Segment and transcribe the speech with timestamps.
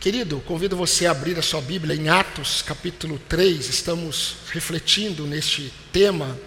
[0.00, 3.68] Querido, convido você a abrir a sua Bíblia em Atos, capítulo 3.
[3.68, 6.38] Estamos refletindo neste tema.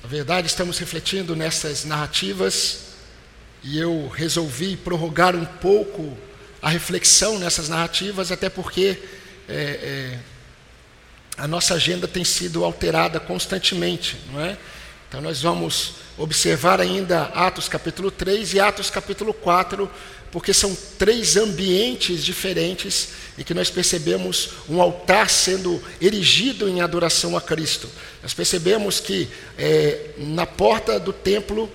[0.00, 2.92] Na verdade, estamos refletindo nessas narrativas
[3.64, 6.16] e eu resolvi prorrogar um pouco
[6.62, 8.96] a reflexão nessas narrativas, até porque
[9.48, 10.18] é, é,
[11.36, 14.56] a nossa agenda tem sido alterada constantemente, não é?
[15.08, 19.90] Então, nós vamos observar ainda Atos capítulo 3 e Atos capítulo 4
[20.30, 23.08] porque são três ambientes diferentes
[23.38, 27.88] em que nós percebemos um altar sendo erigido em adoração a Cristo.
[28.22, 31.70] Nós percebemos que é, na porta do templo,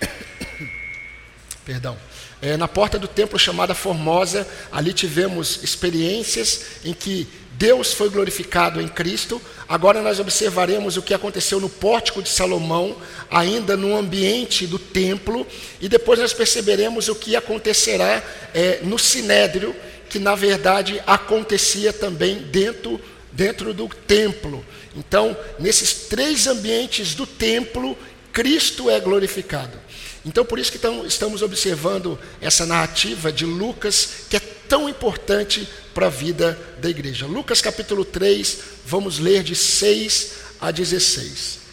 [1.64, 1.98] perdão,
[2.40, 8.80] é, na porta do templo chamada Formosa, ali tivemos experiências em que Deus foi glorificado
[8.80, 9.40] em Cristo.
[9.68, 12.96] Agora nós observaremos o que aconteceu no pórtico de Salomão,
[13.30, 15.46] ainda no ambiente do templo,
[15.80, 18.22] e depois nós perceberemos o que acontecerá
[18.52, 19.74] é, no sinédrio,
[20.10, 23.00] que na verdade acontecia também dentro,
[23.32, 24.64] dentro do templo.
[24.96, 27.96] Então, nesses três ambientes do templo,
[28.32, 29.78] Cristo é glorificado.
[30.26, 36.06] Então, por isso que estamos observando essa narrativa de Lucas, que é tão importante para
[36.06, 37.26] a vida da igreja.
[37.26, 41.64] Lucas capítulo 3, vamos ler de 6 a 16.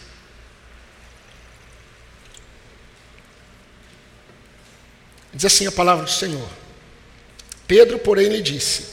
[5.33, 6.47] Diz assim a palavra do Senhor.
[7.67, 8.85] Pedro, porém, lhe disse: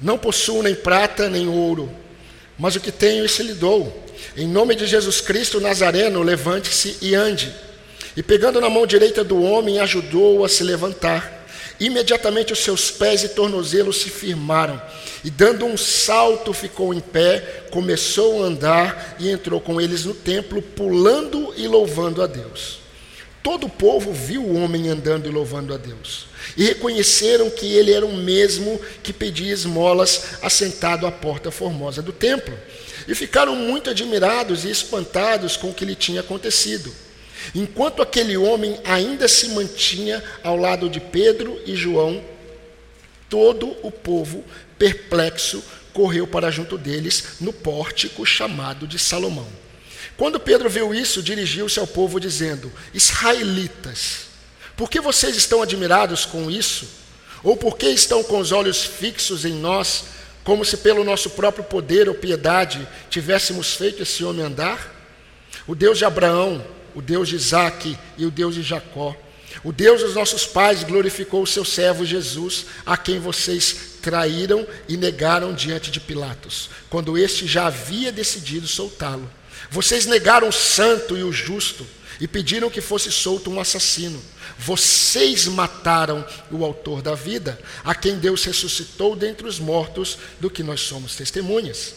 [0.00, 1.90] Não possuo nem prata nem ouro,
[2.58, 4.04] mas o que tenho, isso lhe dou.
[4.36, 7.54] Em nome de Jesus Cristo Nazareno, levante-se e ande.
[8.16, 11.35] E pegando na mão direita do homem, ajudou-o a se levantar.
[11.78, 14.80] Imediatamente os seus pés e tornozelos se firmaram,
[15.22, 20.14] e dando um salto ficou em pé, começou a andar e entrou com eles no
[20.14, 22.78] templo, pulando e louvando a Deus.
[23.42, 27.92] Todo o povo viu o homem andando e louvando a Deus, e reconheceram que ele
[27.92, 32.58] era o mesmo que pedia esmolas assentado à porta formosa do templo,
[33.06, 36.92] e ficaram muito admirados e espantados com o que lhe tinha acontecido.
[37.54, 42.22] Enquanto aquele homem ainda se mantinha ao lado de Pedro e João,
[43.28, 44.44] todo o povo,
[44.78, 45.62] perplexo,
[45.92, 49.48] correu para junto deles no pórtico chamado de Salomão.
[50.16, 54.26] Quando Pedro viu isso, dirigiu-se ao povo dizendo: Israelitas,
[54.76, 56.86] por que vocês estão admirados com isso?
[57.42, 60.04] Ou por que estão com os olhos fixos em nós,
[60.42, 64.94] como se pelo nosso próprio poder ou piedade tivéssemos feito esse homem andar?
[65.66, 66.64] O Deus de Abraão,
[66.96, 69.14] o Deus de Isaac e o Deus de Jacó.
[69.62, 74.96] O Deus dos nossos pais glorificou o seu servo Jesus, a quem vocês traíram e
[74.96, 79.30] negaram diante de Pilatos, quando este já havia decidido soltá-lo.
[79.70, 81.86] Vocês negaram o santo e o justo
[82.18, 84.22] e pediram que fosse solto um assassino.
[84.58, 90.62] Vocês mataram o autor da vida, a quem Deus ressuscitou dentre os mortos, do que
[90.62, 91.94] nós somos testemunhas.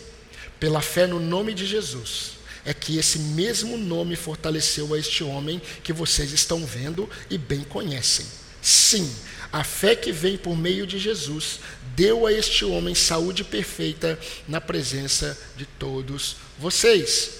[0.59, 5.61] Pela fé no nome de Jesus é que esse mesmo nome fortaleceu a este homem
[5.83, 8.25] que vocês estão vendo e bem conhecem.
[8.61, 9.09] Sim,
[9.51, 11.59] a fé que vem por meio de Jesus
[11.95, 17.31] deu a este homem saúde perfeita na presença de todos vocês.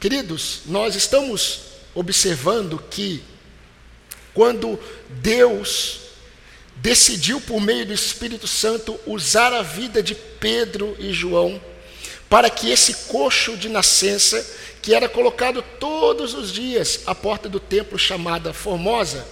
[0.00, 1.60] Queridos, nós estamos
[1.94, 3.22] observando que
[4.34, 4.78] quando
[5.20, 6.00] Deus
[6.76, 11.60] decidiu por meio do Espírito Santo usar a vida de Pedro e João
[12.32, 14.42] para que esse coxo de nascença,
[14.80, 19.22] que era colocado todos os dias à porta do templo chamada Formosa,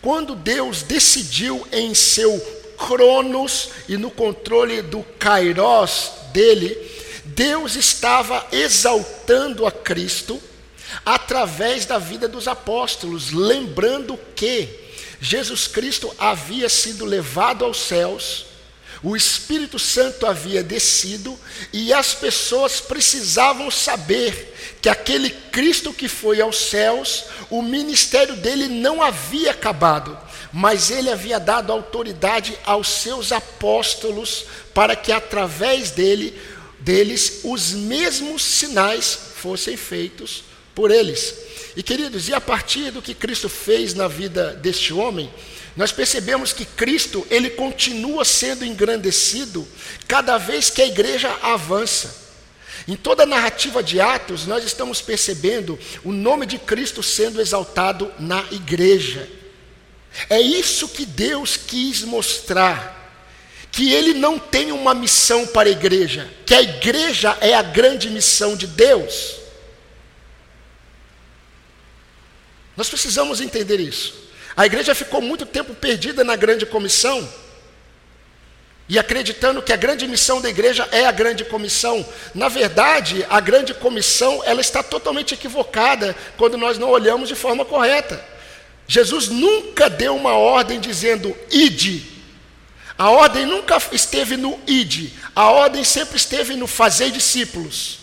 [0.00, 2.40] quando Deus decidiu em seu
[2.78, 6.74] cronos e no controle do kairos dele,
[7.22, 10.40] Deus estava exaltando a Cristo
[11.04, 14.70] através da vida dos apóstolos, lembrando que
[15.20, 18.46] Jesus Cristo havia sido levado aos céus,
[19.02, 21.38] o Espírito Santo havia descido
[21.72, 28.68] e as pessoas precisavam saber que aquele Cristo que foi aos céus, o ministério dele
[28.68, 30.18] não havia acabado,
[30.52, 36.36] mas ele havia dado autoridade aos seus apóstolos para que através dele,
[36.80, 40.44] deles os mesmos sinais fossem feitos
[40.74, 41.34] por eles.
[41.76, 45.30] E queridos, e a partir do que Cristo fez na vida deste homem,
[45.78, 49.64] nós percebemos que Cristo, ele continua sendo engrandecido
[50.08, 52.26] cada vez que a igreja avança.
[52.88, 58.12] Em toda a narrativa de Atos, nós estamos percebendo o nome de Cristo sendo exaltado
[58.18, 59.30] na igreja.
[60.28, 63.14] É isso que Deus quis mostrar.
[63.70, 68.10] Que Ele não tem uma missão para a igreja, que a igreja é a grande
[68.10, 69.36] missão de Deus.
[72.76, 74.27] Nós precisamos entender isso.
[74.58, 77.28] A igreja ficou muito tempo perdida na grande comissão
[78.88, 82.04] e acreditando que a grande missão da igreja é a grande comissão.
[82.34, 87.64] Na verdade, a grande comissão ela está totalmente equivocada quando nós não olhamos de forma
[87.64, 88.20] correta.
[88.88, 92.04] Jesus nunca deu uma ordem dizendo ide.
[92.98, 95.14] A ordem nunca esteve no ide.
[95.36, 98.00] A ordem sempre esteve no fazer discípulos.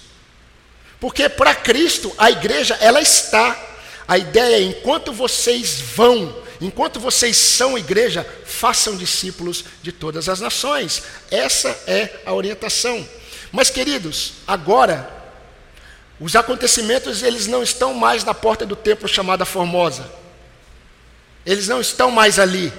[1.02, 3.62] Porque para Cristo a igreja ela está.
[4.08, 10.40] A ideia é enquanto vocês vão Enquanto vocês são igreja, façam discípulos de todas as
[10.40, 11.04] nações.
[11.30, 13.08] Essa é a orientação.
[13.52, 15.08] Mas queridos, agora
[16.20, 20.12] os acontecimentos eles não estão mais na porta do templo chamada Formosa.
[21.46, 22.74] Eles não estão mais ali.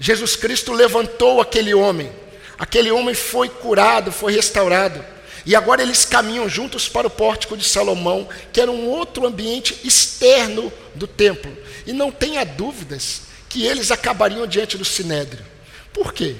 [0.00, 2.10] Jesus Cristo levantou aquele homem.
[2.58, 5.04] Aquele homem foi curado, foi restaurado.
[5.46, 9.78] E agora eles caminham juntos para o pórtico de Salomão, que era um outro ambiente
[9.84, 11.56] externo do templo.
[11.86, 15.44] E não tenha dúvidas que eles acabariam diante do sinédrio.
[15.92, 16.36] Por quê?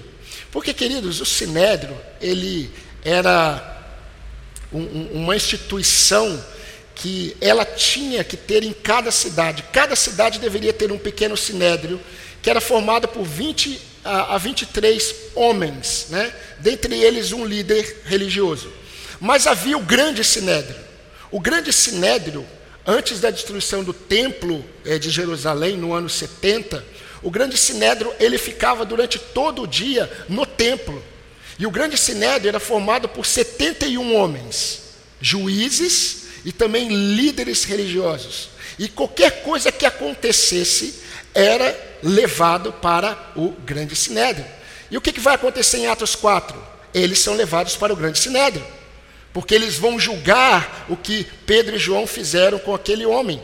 [0.50, 2.70] Porque, queridos, o sinédrio, ele
[3.04, 3.78] era
[4.72, 6.44] um, uma instituição
[6.94, 9.64] que ela tinha que ter em cada cidade.
[9.72, 12.00] Cada cidade deveria ter um pequeno sinédrio,
[12.42, 16.32] que era formado por 20 a, a 23 homens, né?
[16.58, 18.79] dentre eles um líder religioso.
[19.20, 20.76] Mas havia o grande sinédrio.
[21.30, 22.46] O grande sinédrio,
[22.86, 26.82] antes da destruição do templo eh, de Jerusalém, no ano 70,
[27.22, 31.04] o grande sinédrio ele ficava durante todo o dia no templo.
[31.58, 34.80] E o grande sinédrio era formado por 71 homens,
[35.20, 38.48] juízes e também líderes religiosos.
[38.78, 41.00] E qualquer coisa que acontecesse
[41.34, 44.46] era levado para o grande sinédrio.
[44.90, 46.56] E o que, que vai acontecer em Atos 4?
[46.94, 48.79] Eles são levados para o grande sinédrio
[49.32, 53.42] porque eles vão julgar o que Pedro e João fizeram com aquele homem.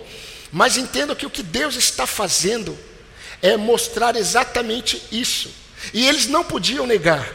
[0.51, 2.77] Mas entendo que o que Deus está fazendo
[3.43, 5.51] é mostrar exatamente isso.
[5.93, 7.35] E eles não podiam negar.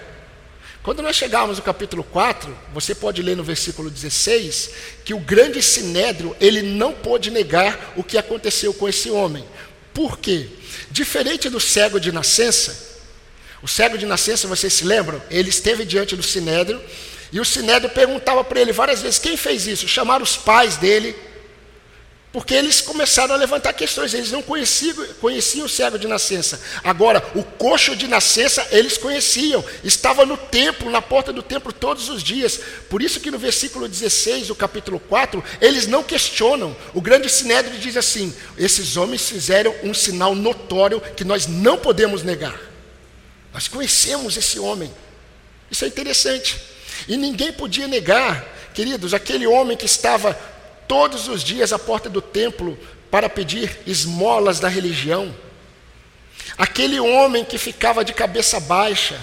[0.83, 4.71] Quando nós chegarmos no capítulo 4, você pode ler no versículo 16,
[5.06, 9.45] que o grande sinédrio, ele não pôde negar o que aconteceu com esse homem.
[9.94, 10.48] Por quê?
[10.89, 12.89] Diferente do cego de nascença,
[13.62, 15.21] o cego de nascença, vocês se lembram?
[15.30, 16.81] Ele esteve diante do sinédrio
[17.31, 19.88] e o Sinédrio perguntava para ele várias vezes: quem fez isso?
[19.88, 21.16] Chamaram os pais dele,
[22.33, 26.62] porque eles começaram a levantar questões, eles não conheciam, conheciam o cego de nascença.
[26.83, 32.10] Agora, o coxo de nascença, eles conheciam, estava no templo, na porta do templo todos
[32.10, 32.60] os dias.
[32.89, 36.75] Por isso que no versículo 16 do capítulo 4, eles não questionam.
[36.94, 42.24] O grande sinédrio diz assim: esses homens fizeram um sinal notório que nós não podemos
[42.24, 42.60] negar.
[43.54, 44.92] Nós conhecemos esse homem.
[45.69, 46.72] Isso é interessante.
[47.07, 50.33] E ninguém podia negar, queridos, aquele homem que estava
[50.88, 52.77] todos os dias à porta do templo
[53.09, 55.36] para pedir esmolas da religião,
[56.57, 59.19] aquele homem que ficava de cabeça baixa,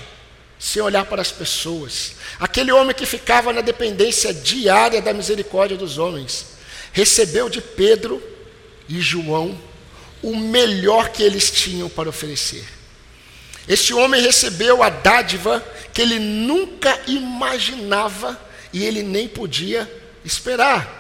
[0.58, 5.98] sem olhar para as pessoas, aquele homem que ficava na dependência diária da misericórdia dos
[5.98, 6.46] homens,
[6.92, 8.22] recebeu de Pedro
[8.88, 9.58] e João
[10.22, 12.77] o melhor que eles tinham para oferecer.
[13.68, 15.62] Este homem recebeu a dádiva
[15.92, 18.40] que ele nunca imaginava
[18.72, 19.90] e ele nem podia
[20.24, 20.96] esperar.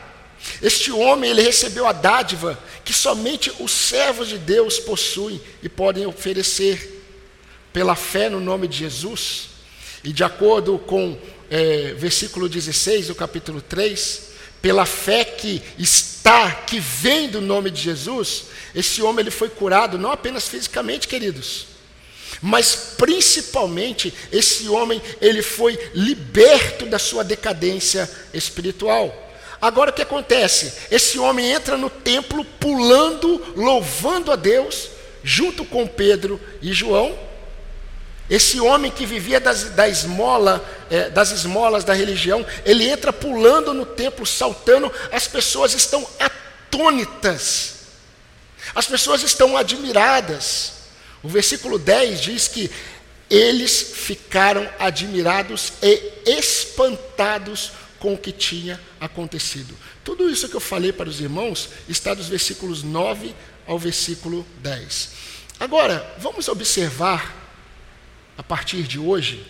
[0.62, 6.06] Este homem, ele recebeu a dádiva que somente os servos de Deus possuem e podem
[6.06, 6.96] oferecer.
[7.72, 9.50] Pela fé no nome de Jesus,
[10.02, 11.18] e de acordo com
[11.50, 14.28] é, versículo 16 do capítulo 3,
[14.60, 19.98] pela fé que está, que vem do nome de Jesus, esse homem ele foi curado
[19.98, 21.66] não apenas fisicamente, queridos,
[22.40, 29.26] mas principalmente esse homem, ele foi liberto da sua decadência espiritual.
[29.60, 30.72] Agora o que acontece?
[30.90, 34.88] Esse homem entra no templo pulando, louvando a Deus,
[35.22, 37.18] junto com Pedro e João.
[38.30, 43.72] Esse homem que vivia das, da esmola, é, das esmolas da religião, ele entra pulando
[43.72, 47.74] no templo, saltando, as pessoas estão atônitas,
[48.74, 50.77] as pessoas estão admiradas.
[51.22, 52.70] O versículo 10 diz que
[53.30, 59.74] eles ficaram admirados e espantados com o que tinha acontecido.
[60.04, 63.34] Tudo isso que eu falei para os irmãos está dos versículos 9
[63.66, 65.10] ao versículo 10.
[65.60, 67.34] Agora, vamos observar,
[68.36, 69.44] a partir de hoje,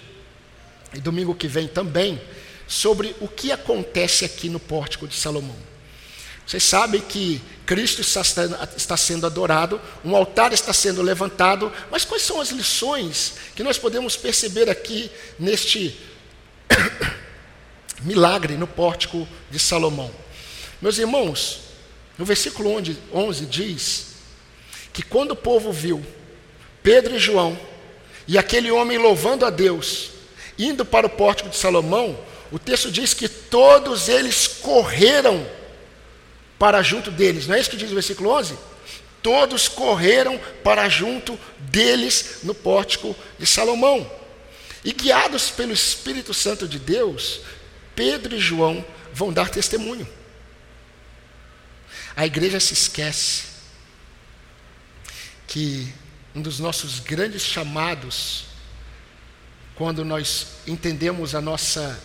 [0.95, 2.21] e domingo que vem também,
[2.67, 5.68] sobre o que acontece aqui no pórtico de Salomão.
[6.49, 12.41] Vocês sabem que Cristo está sendo adorado, um altar está sendo levantado, mas quais são
[12.41, 15.95] as lições que nós podemos perceber aqui neste
[18.01, 20.11] milagre no pórtico de Salomão?
[20.81, 21.61] Meus irmãos,
[22.17, 22.71] no versículo
[23.13, 24.07] 11 diz
[24.91, 26.03] que quando o povo viu
[26.83, 27.61] Pedro e João
[28.27, 30.13] e aquele homem louvando a Deus,
[30.59, 32.19] indo para o pórtico de Salomão,
[32.51, 35.58] o texto diz que todos eles correram
[36.59, 37.47] para junto deles.
[37.47, 38.57] Não é isso que diz o versículo 11?
[39.23, 44.11] Todos correram para junto deles no pórtico de Salomão.
[44.85, 47.41] E guiados pelo Espírito Santo de Deus,
[47.95, 50.09] Pedro e João vão dar testemunho.
[52.17, 53.45] A igreja se esquece
[55.47, 55.93] que
[56.35, 58.45] um dos nossos grandes chamados,
[59.75, 61.99] quando nós entendemos a nossa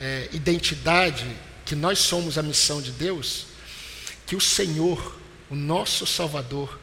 [0.00, 1.26] é, identidade,
[1.64, 3.46] que nós somos a missão de Deus,
[4.28, 5.16] que o Senhor,
[5.48, 6.78] o nosso Salvador,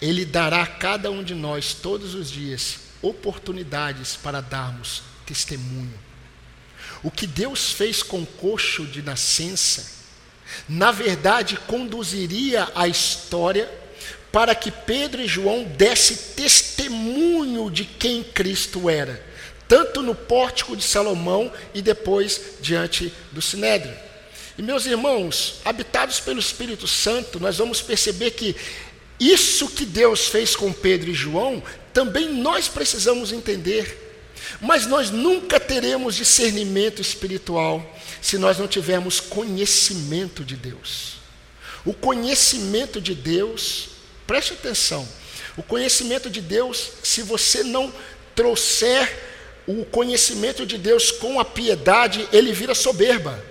[0.00, 5.92] Ele dará a cada um de nós, todos os dias, oportunidades para darmos testemunho.
[7.02, 10.00] O que Deus fez com o coxo de nascença,
[10.66, 13.70] na verdade, conduziria a história
[14.32, 19.22] para que Pedro e João dessem testemunho de quem Cristo era,
[19.68, 24.09] tanto no pórtico de Salomão e depois diante do Sinédrio.
[24.60, 28.54] E meus irmãos, habitados pelo Espírito Santo, nós vamos perceber que
[29.18, 31.62] isso que Deus fez com Pedro e João,
[31.94, 34.28] também nós precisamos entender.
[34.60, 41.14] Mas nós nunca teremos discernimento espiritual se nós não tivermos conhecimento de Deus.
[41.82, 43.88] O conhecimento de Deus
[44.26, 45.08] Preste atenção.
[45.56, 47.90] O conhecimento de Deus, se você não
[48.36, 49.12] trouxer
[49.66, 53.49] o conhecimento de Deus com a piedade, ele vira soberba.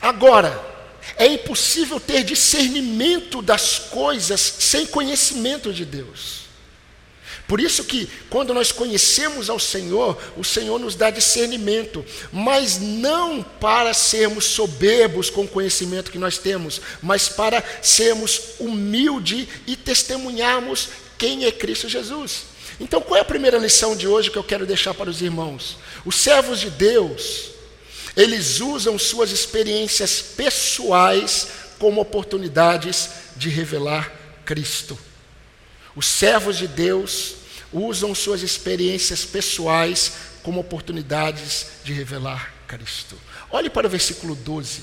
[0.00, 0.76] Agora,
[1.16, 6.46] é impossível ter discernimento das coisas sem conhecimento de Deus.
[7.46, 13.40] Por isso que quando nós conhecemos ao Senhor, o Senhor nos dá discernimento, mas não
[13.40, 20.88] para sermos soberbos com o conhecimento que nós temos, mas para sermos humildes e testemunharmos
[21.16, 22.56] quem é Cristo Jesus.
[22.80, 25.78] Então, qual é a primeira lição de hoje que eu quero deixar para os irmãos?
[26.04, 27.50] Os servos de Deus,
[28.16, 34.10] eles usam suas experiências pessoais como oportunidades de revelar
[34.44, 34.98] Cristo.
[35.94, 37.34] Os servos de Deus
[37.72, 43.18] usam suas experiências pessoais como oportunidades de revelar Cristo.
[43.50, 44.80] Olhe para o versículo 12.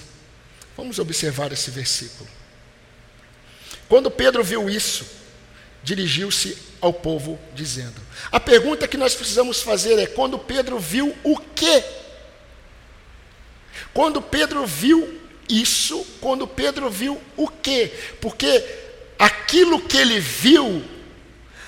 [0.77, 2.29] Vamos observar esse versículo.
[3.89, 5.05] Quando Pedro viu isso,
[5.83, 7.99] dirigiu-se ao povo dizendo:
[8.31, 11.83] A pergunta que nós precisamos fazer é: quando Pedro viu o quê?
[13.93, 17.91] Quando Pedro viu isso, quando Pedro viu o quê?
[18.21, 18.63] Porque
[19.19, 20.83] aquilo que ele viu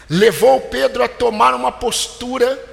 [0.10, 2.64] levou Pedro a tomar uma postura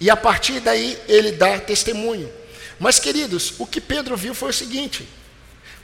[0.00, 2.30] e a partir daí ele dá testemunho.
[2.78, 5.08] Mas, queridos, o que Pedro viu foi o seguinte: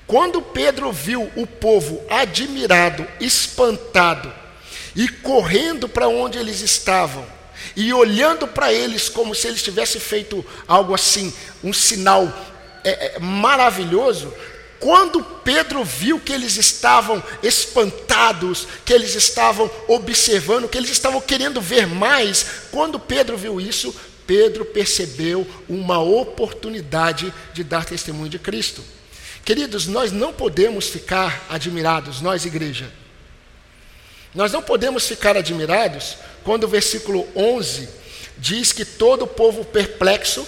[0.06, 4.32] quando Pedro viu o povo admirado, espantado
[4.94, 7.26] e correndo para onde eles estavam,
[7.74, 12.32] e olhando para eles como se eles tivessem feito algo assim, um sinal
[12.84, 14.32] é, é, maravilhoso,
[14.78, 21.60] quando Pedro viu que eles estavam espantados, que eles estavam observando, que eles estavam querendo
[21.60, 23.94] ver mais, quando Pedro viu isso,
[24.26, 28.82] Pedro percebeu uma oportunidade de dar testemunho de Cristo.
[29.44, 32.90] Queridos, nós não podemos ficar admirados, nós, igreja.
[34.34, 37.88] Nós não podemos ficar admirados quando o versículo 11
[38.36, 40.46] diz que todo o povo perplexo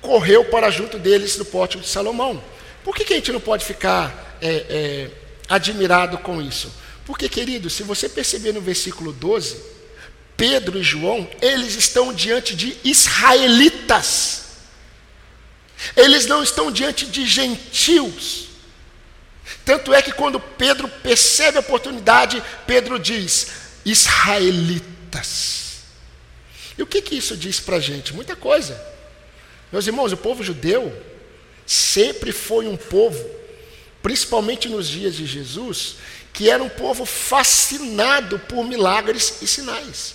[0.00, 2.42] correu para junto deles no pórtico de Salomão.
[2.84, 5.10] Por que, que a gente não pode ficar é, é,
[5.48, 6.72] admirado com isso?
[7.04, 9.56] Porque, querido, se você perceber no versículo 12,
[10.36, 14.44] Pedro e João, eles estão diante de israelitas.
[15.96, 18.48] Eles não estão diante de gentios.
[19.64, 23.48] Tanto é que quando Pedro percebe a oportunidade, Pedro diz:
[23.84, 25.58] israelitas.
[26.76, 28.14] E o que, que isso diz para a gente?
[28.14, 28.80] Muita coisa.
[29.72, 30.92] Meus irmãos, o povo judeu,
[31.66, 33.22] sempre foi um povo,
[34.02, 35.96] principalmente nos dias de Jesus,
[36.32, 40.14] que era um povo fascinado por milagres e sinais.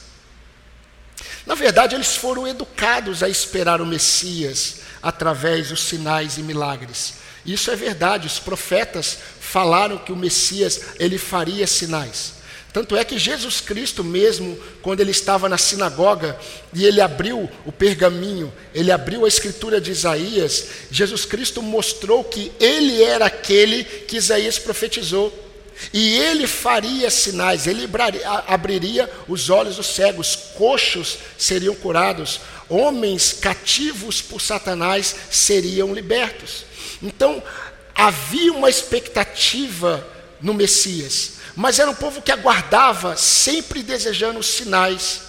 [1.46, 7.16] Na verdade, eles foram educados a esperar o Messias através dos sinais e milagres.
[7.46, 12.36] Isso é verdade, os profetas falaram que o Messias ele faria sinais.
[12.74, 16.36] Tanto é que Jesus Cristo mesmo, quando ele estava na sinagoga
[16.74, 22.52] e ele abriu o pergaminho, ele abriu a escritura de Isaías, Jesus Cristo mostrou que
[22.60, 25.32] ele era aquele que Isaías profetizou.
[25.92, 27.90] E ele faria sinais, ele
[28.48, 32.40] abriria os olhos dos cegos, coxos seriam curados,
[32.70, 36.66] homens cativos por Satanás seriam libertos.
[37.02, 37.44] Então,
[37.94, 40.08] havia uma expectativa
[40.44, 45.22] no Messias, mas era um povo que aguardava, sempre desejando os sinais.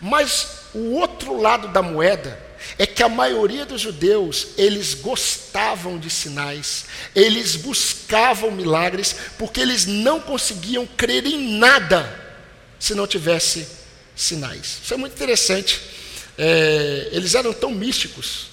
[0.00, 2.40] Mas o outro lado da moeda
[2.78, 9.84] é que a maioria dos judeus, eles gostavam de sinais, eles buscavam milagres, porque eles
[9.84, 12.20] não conseguiam crer em nada
[12.78, 13.68] se não tivesse
[14.16, 14.80] sinais.
[14.82, 15.80] Isso é muito interessante.
[16.38, 18.46] É, eles eram tão místicos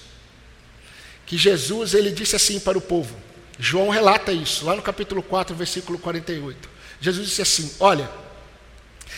[1.24, 3.16] que Jesus ele disse assim para o povo.
[3.62, 6.66] João relata isso, lá no capítulo 4, versículo 48.
[6.98, 8.10] Jesus disse assim: Olha,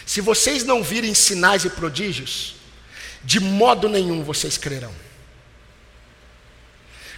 [0.05, 2.57] se vocês não virem sinais e prodígios,
[3.23, 4.93] de modo nenhum vocês crerão.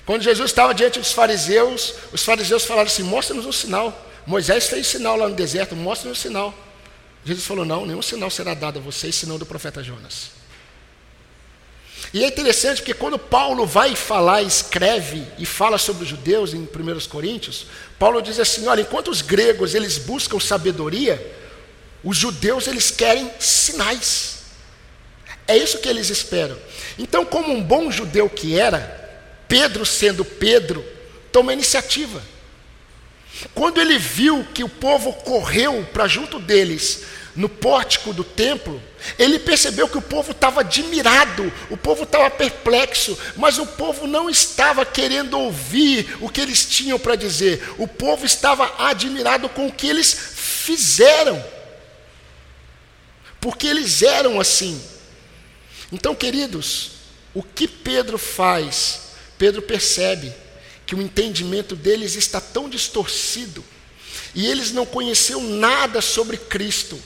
[0.05, 4.11] Quando Jesus estava diante dos fariseus, os fariseus falaram assim: mostra-nos um sinal.
[4.27, 6.55] Moisés fez sinal lá no deserto, mostra-nos um sinal.
[7.25, 10.34] Jesus falou: não, nenhum sinal será dado a vocês, senão do profeta Jonas.
[12.13, 16.63] E é interessante porque quando Paulo vai falar, escreve e fala sobre os judeus em
[16.63, 16.69] 1
[17.09, 17.67] Coríntios,
[17.99, 21.21] Paulo diz assim: olha, enquanto os gregos eles buscam sabedoria,
[22.03, 24.45] os judeus eles querem sinais.
[25.47, 26.57] É isso que eles esperam.
[26.99, 29.03] Então, como um bom judeu que era,
[29.49, 30.85] Pedro, sendo Pedro,
[31.33, 32.23] toma iniciativa.
[33.55, 37.03] Quando ele viu que o povo correu para junto deles,
[37.35, 38.81] no pórtico do templo,
[39.19, 44.31] ele percebeu que o povo estava admirado, o povo estava perplexo, mas o povo não
[44.31, 49.73] estava querendo ouvir o que eles tinham para dizer, o povo estava admirado com o
[49.73, 51.45] que eles fizeram,
[53.41, 54.81] porque eles eram assim.
[55.93, 56.93] Então, queridos,
[57.35, 59.01] o que Pedro faz?
[59.37, 60.33] Pedro percebe
[60.87, 63.65] que o entendimento deles está tão distorcido
[64.35, 66.99] e eles não conheciam nada sobre Cristo,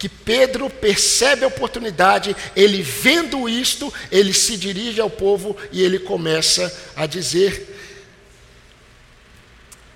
[0.00, 5.98] que Pedro percebe a oportunidade, ele vendo isto, ele se dirige ao povo e ele
[5.98, 7.78] começa a dizer: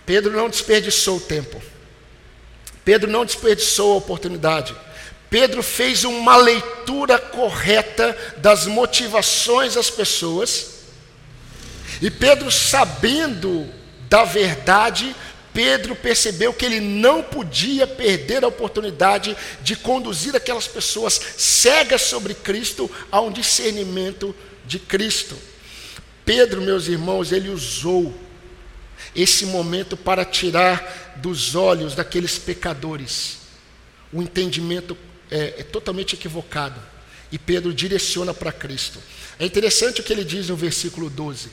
[0.05, 1.61] Pedro não desperdiçou o tempo,
[2.85, 4.77] Pedro não desperdiçou a oportunidade.
[5.31, 10.81] Pedro fez uma leitura correta das motivações das pessoas,
[12.03, 13.67] e Pedro, sabendo
[14.11, 15.17] da verdade,
[15.55, 22.35] Pedro percebeu que ele não podia perder a oportunidade de conduzir aquelas pessoas cegas sobre
[22.35, 24.35] Cristo a um discernimento
[24.67, 25.37] de Cristo.
[26.25, 28.13] Pedro, meus irmãos, ele usou
[29.15, 33.45] esse momento para tirar dos olhos daqueles pecadores
[34.15, 34.97] o entendimento
[35.29, 36.81] é, é totalmente equivocado.
[37.33, 39.01] E Pedro direciona para Cristo.
[39.41, 41.51] É interessante o que ele diz no versículo 12: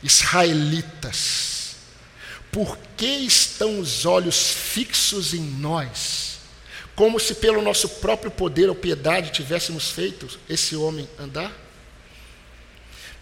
[0.00, 1.57] Israelitas,
[2.50, 6.38] por que estão os olhos fixos em nós,
[6.94, 11.52] como se pelo nosso próprio poder ou piedade tivéssemos feito esse homem andar?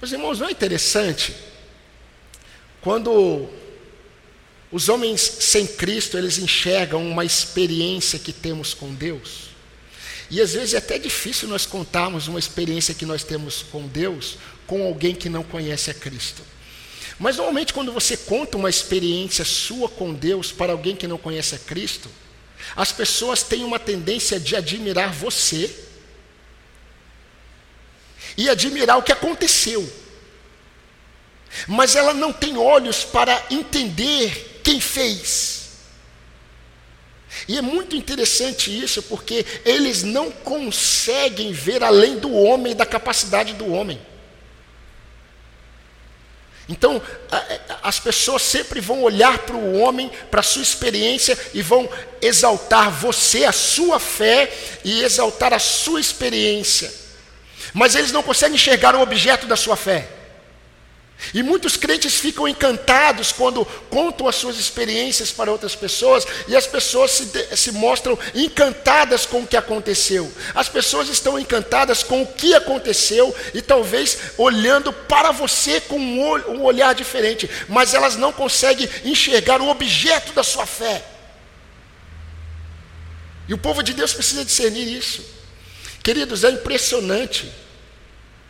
[0.01, 1.35] Meus irmãos, não é interessante
[2.81, 3.49] quando
[4.71, 9.47] os homens sem Cristo eles enxergam uma experiência que temos com Deus?
[10.31, 14.39] E às vezes é até difícil nós contarmos uma experiência que nós temos com Deus
[14.67, 16.43] com alguém que não conhece a Cristo.
[17.19, 21.55] Mas normalmente quando você conta uma experiência sua com Deus para alguém que não conhece
[21.55, 22.11] a Cristo,
[22.75, 25.75] as pessoas têm uma tendência de admirar você
[28.37, 29.91] e admirar o que aconteceu.
[31.67, 35.67] Mas ela não tem olhos para entender quem fez.
[37.49, 43.55] E é muito interessante isso, porque eles não conseguem ver além do homem da capacidade
[43.55, 44.01] do homem.
[46.69, 47.01] Então,
[47.83, 51.89] as pessoas sempre vão olhar para o homem, para a sua experiência e vão
[52.21, 54.53] exaltar você, a sua fé
[54.85, 56.93] e exaltar a sua experiência.
[57.73, 60.09] Mas eles não conseguem enxergar o objeto da sua fé.
[61.33, 66.67] E muitos crentes ficam encantados quando contam as suas experiências para outras pessoas, e as
[66.67, 70.31] pessoas se, se, mostram encantadas com o que aconteceu.
[70.55, 76.33] As pessoas estão encantadas com o que aconteceu e talvez olhando para você com um,
[76.51, 81.05] um olhar diferente, mas elas não conseguem enxergar o objeto da sua fé.
[83.49, 85.25] E o povo de Deus precisa discernir isso.
[86.03, 87.51] Queridos, é impressionante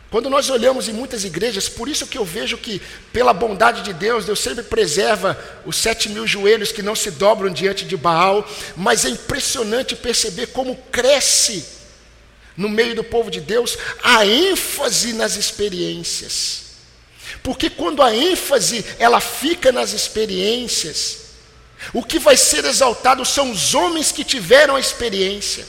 [0.09, 3.91] quando nós olhamos em muitas igrejas, por isso que eu vejo que, pela bondade de
[3.91, 8.47] Deus, Deus sempre preserva os sete mil joelhos que não se dobram diante de Baal,
[8.75, 11.65] mas é impressionante perceber como cresce
[12.55, 16.67] no meio do povo de Deus a ênfase nas experiências.
[17.43, 21.27] Porque quando a ênfase ela fica nas experiências,
[21.93, 25.65] o que vai ser exaltado são os homens que tiveram a experiência,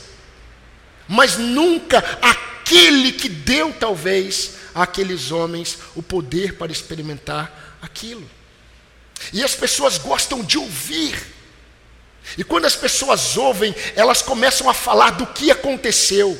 [1.08, 2.34] mas nunca a
[2.68, 8.28] aquele que deu, talvez, àqueles homens o poder para experimentar aquilo.
[9.32, 11.18] E as pessoas gostam de ouvir.
[12.36, 16.38] E quando as pessoas ouvem, elas começam a falar do que aconteceu.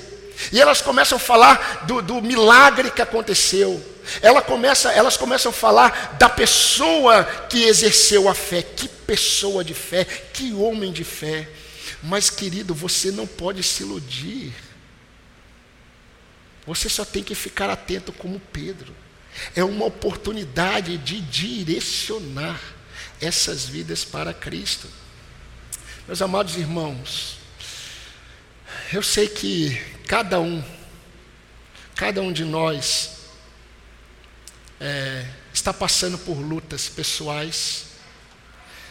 [0.53, 3.83] E elas começam a falar do, do milagre que aconteceu.
[4.21, 8.63] Ela começa, elas começam a falar da pessoa que exerceu a fé.
[8.63, 11.49] Que pessoa de fé, que homem de fé.
[12.03, 14.68] Mas, querido, você não pode se iludir.
[16.69, 18.95] Você só tem que ficar atento como Pedro.
[19.57, 22.61] É uma oportunidade de direcionar
[23.19, 24.87] essas vidas para Cristo.
[26.07, 27.39] Meus amados irmãos,
[28.93, 30.63] eu sei que cada um,
[31.95, 33.13] cada um de nós
[34.79, 37.85] é, está passando por lutas pessoais.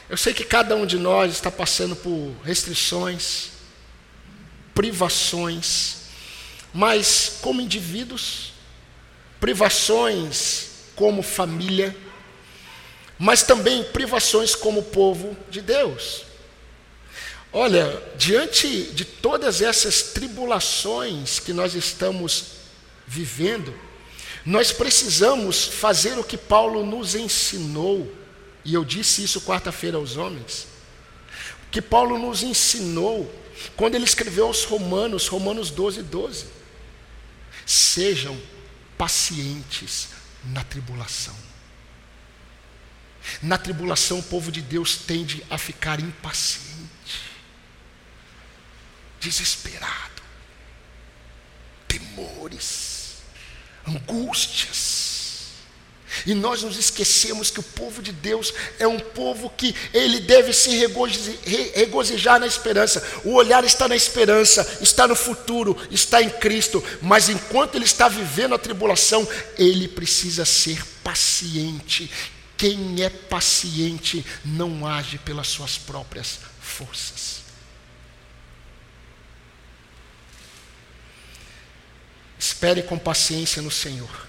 [0.10, 3.50] Eu sei que cada um de nós está passando por restrições,
[4.74, 5.97] privações,
[6.78, 8.54] mas como indivíduos,
[9.40, 11.98] privações como família,
[13.18, 16.22] mas também privações como povo de Deus.
[17.52, 22.58] Olha, diante de todas essas tribulações que nós estamos
[23.08, 23.74] vivendo,
[24.46, 28.08] nós precisamos fazer o que Paulo nos ensinou,
[28.64, 30.68] e eu disse isso quarta-feira aos homens.
[31.72, 33.34] Que Paulo nos ensinou
[33.76, 36.57] quando ele escreveu aos Romanos, Romanos 12, 12.
[37.68, 38.42] Sejam
[38.98, 40.08] pacientes
[40.46, 41.36] na tribulação.
[43.42, 46.68] Na tribulação, o povo de Deus tende a ficar impaciente
[49.20, 50.22] desesperado,
[51.88, 53.18] temores,
[53.86, 55.07] angústias.
[56.26, 60.54] E nós nos esquecemos que o povo de Deus é um povo que ele deve
[60.54, 60.72] se
[61.74, 63.04] regozijar na esperança.
[63.24, 66.84] O olhar está na esperança, está no futuro, está em Cristo.
[67.02, 69.28] Mas enquanto ele está vivendo a tribulação,
[69.58, 72.12] ele precisa ser paciente.
[72.58, 77.46] Quem é paciente não age pelas suas próprias forças.
[82.40, 84.28] Espere com paciência no Senhor.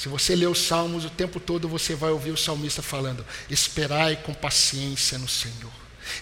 [0.00, 4.16] Se você ler os salmos o tempo todo, você vai ouvir o salmista falando: Esperai
[4.16, 5.70] com paciência no Senhor.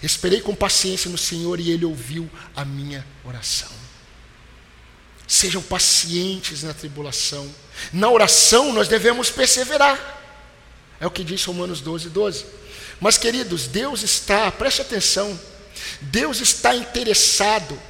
[0.03, 3.71] Esperei com paciência no Senhor e Ele ouviu a minha oração.
[5.25, 7.49] Sejam pacientes na tribulação.
[7.93, 9.97] Na oração nós devemos perseverar.
[10.99, 12.45] É o que diz Romanos 12, 12.
[12.99, 15.39] Mas, queridos, Deus está, preste atenção,
[16.01, 17.81] Deus está interessado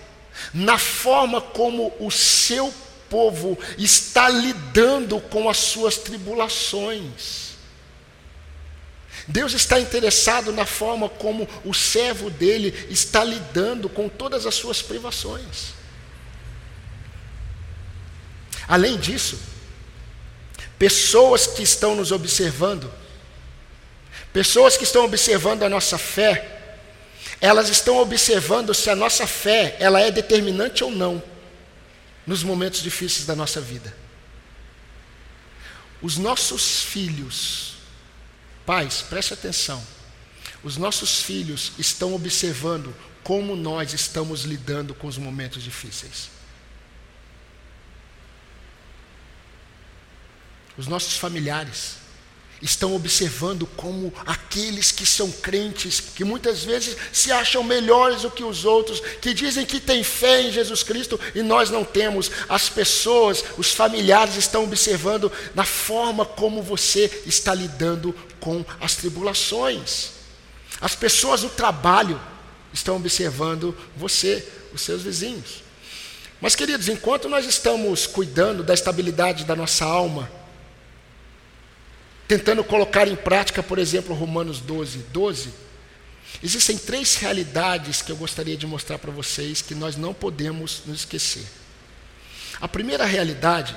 [0.54, 2.72] na forma como o seu
[3.10, 7.50] povo está lidando com as suas tribulações.
[9.28, 14.82] Deus está interessado na forma como o servo dele está lidando com todas as suas
[14.82, 15.74] privações.
[18.68, 19.40] Além disso,
[20.78, 22.92] pessoas que estão nos observando,
[24.32, 26.58] pessoas que estão observando a nossa fé,
[27.42, 31.22] elas estão observando se a nossa fé ela é determinante ou não
[32.30, 33.92] nos momentos difíceis da nossa vida.
[36.00, 37.78] Os nossos filhos,
[38.68, 39.84] pais, preste atenção.
[40.64, 46.30] Os nossos filhos estão observando como nós estamos lidando com os momentos difíceis.
[50.78, 51.96] Os nossos familiares,
[52.62, 58.44] estão observando como aqueles que são crentes, que muitas vezes se acham melhores do que
[58.44, 62.70] os outros, que dizem que têm fé em Jesus Cristo e nós não temos, as
[62.70, 70.12] pessoas, os familiares estão observando na forma como você está lidando com as tribulações.
[70.82, 72.20] As pessoas do trabalho
[72.74, 75.64] estão observando você, os seus vizinhos.
[76.42, 80.30] Mas, queridos, enquanto nós estamos cuidando da estabilidade da nossa alma,
[82.30, 85.50] tentando colocar em prática, por exemplo, Romanos 12, 12,
[86.44, 91.00] existem três realidades que eu gostaria de mostrar para vocês que nós não podemos nos
[91.00, 91.44] esquecer.
[92.62, 93.76] A primeira realidade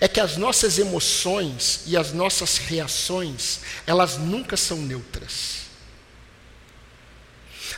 [0.00, 5.68] é que as nossas emoções e as nossas reações, elas nunca são neutras.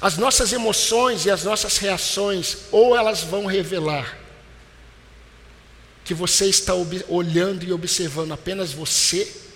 [0.01, 4.17] As nossas emoções e as nossas reações, ou elas vão revelar
[6.03, 6.73] que você está
[7.09, 9.50] olhando e observando apenas você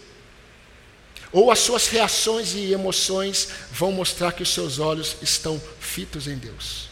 [1.35, 6.37] ou as suas reações e emoções vão mostrar que os seus olhos estão fitos em
[6.37, 6.89] Deus.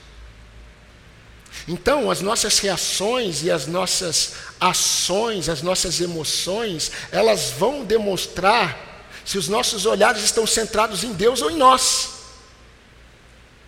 [1.68, 9.38] Então, as nossas reações e as nossas ações, as nossas emoções, elas vão demonstrar se
[9.38, 12.08] os nossos olhares estão centrados em Deus ou em nós.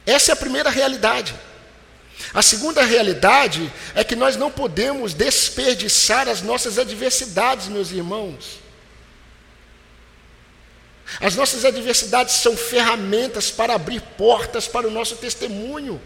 [0.05, 1.33] Essa é a primeira realidade.
[2.33, 8.64] A segunda realidade é que nós não podemos desperdiçar as nossas adversidades, meus irmãos.
[11.21, 16.01] As nossas adversidades são ferramentas para abrir portas para o nosso testemunho.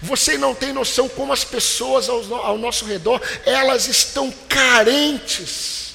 [0.00, 5.94] Você não tem noção como as pessoas ao, ao nosso redor, elas estão carentes,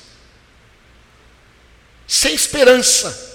[2.08, 3.30] sem esperança.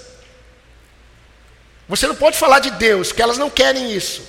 [1.87, 4.21] Você não pode falar de Deus, porque elas não querem isso.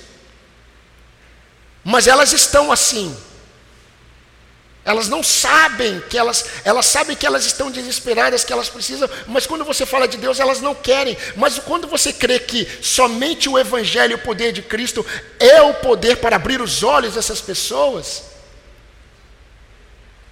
[1.83, 3.15] Mas elas estão assim.
[4.85, 9.45] Elas não sabem que elas, elas sabem que elas estão desesperadas, que elas precisam, mas
[9.45, 11.17] quando você fala de Deus, elas não querem.
[11.35, 15.05] Mas quando você crê que somente o Evangelho e o poder de Cristo
[15.39, 18.23] é o poder para abrir os olhos dessas pessoas,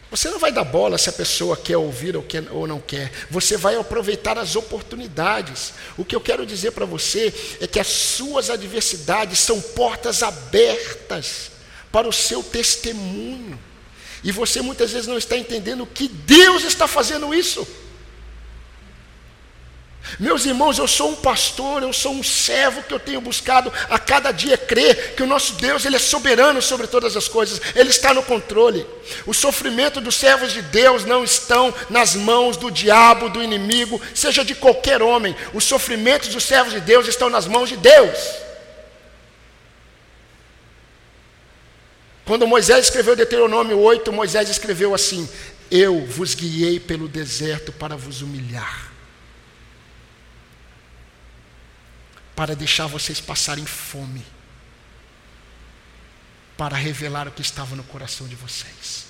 [0.10, 3.12] você não vai dar bola se a pessoa quer ouvir ou, quer, ou não quer.
[3.30, 5.74] Você vai aproveitar as oportunidades.
[5.98, 11.52] O que eu quero dizer para você é que as suas adversidades são portas abertas
[11.92, 13.67] para o seu testemunho.
[14.24, 17.68] E você muitas vezes não está entendendo que Deus está fazendo isso.
[20.20, 24.00] Meus irmãos, eu sou um pastor, eu sou um servo que eu tenho buscado a
[24.00, 27.90] cada dia crer que o nosso Deus, ele é soberano sobre todas as coisas, ele
[27.90, 28.86] está no controle.
[29.26, 34.44] O sofrimento dos servos de Deus não estão nas mãos do diabo, do inimigo, seja
[34.46, 35.36] de qualquer homem.
[35.54, 38.47] Os sofrimentos dos servos de Deus estão nas mãos de Deus.
[42.28, 45.28] Quando Moisés escreveu Deuteronômio 8, Moisés escreveu assim:
[45.72, 48.92] Eu vos guiei pelo deserto para vos humilhar,
[52.36, 54.26] para deixar vocês passarem fome,
[56.58, 59.06] para revelar o que estava no coração de vocês,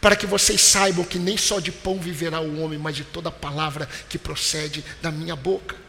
[0.00, 3.28] para que vocês saibam que nem só de pão viverá o homem, mas de toda
[3.28, 5.85] palavra que procede da minha boca.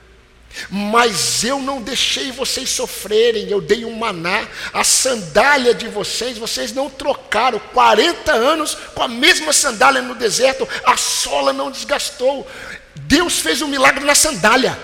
[0.70, 6.74] Mas eu não deixei vocês sofrerem, eu dei um maná, a sandália de vocês, vocês
[6.74, 12.48] não trocaram 40 anos com a mesma sandália no deserto, a sola não desgastou.
[12.96, 14.78] Deus fez um milagre na sandália.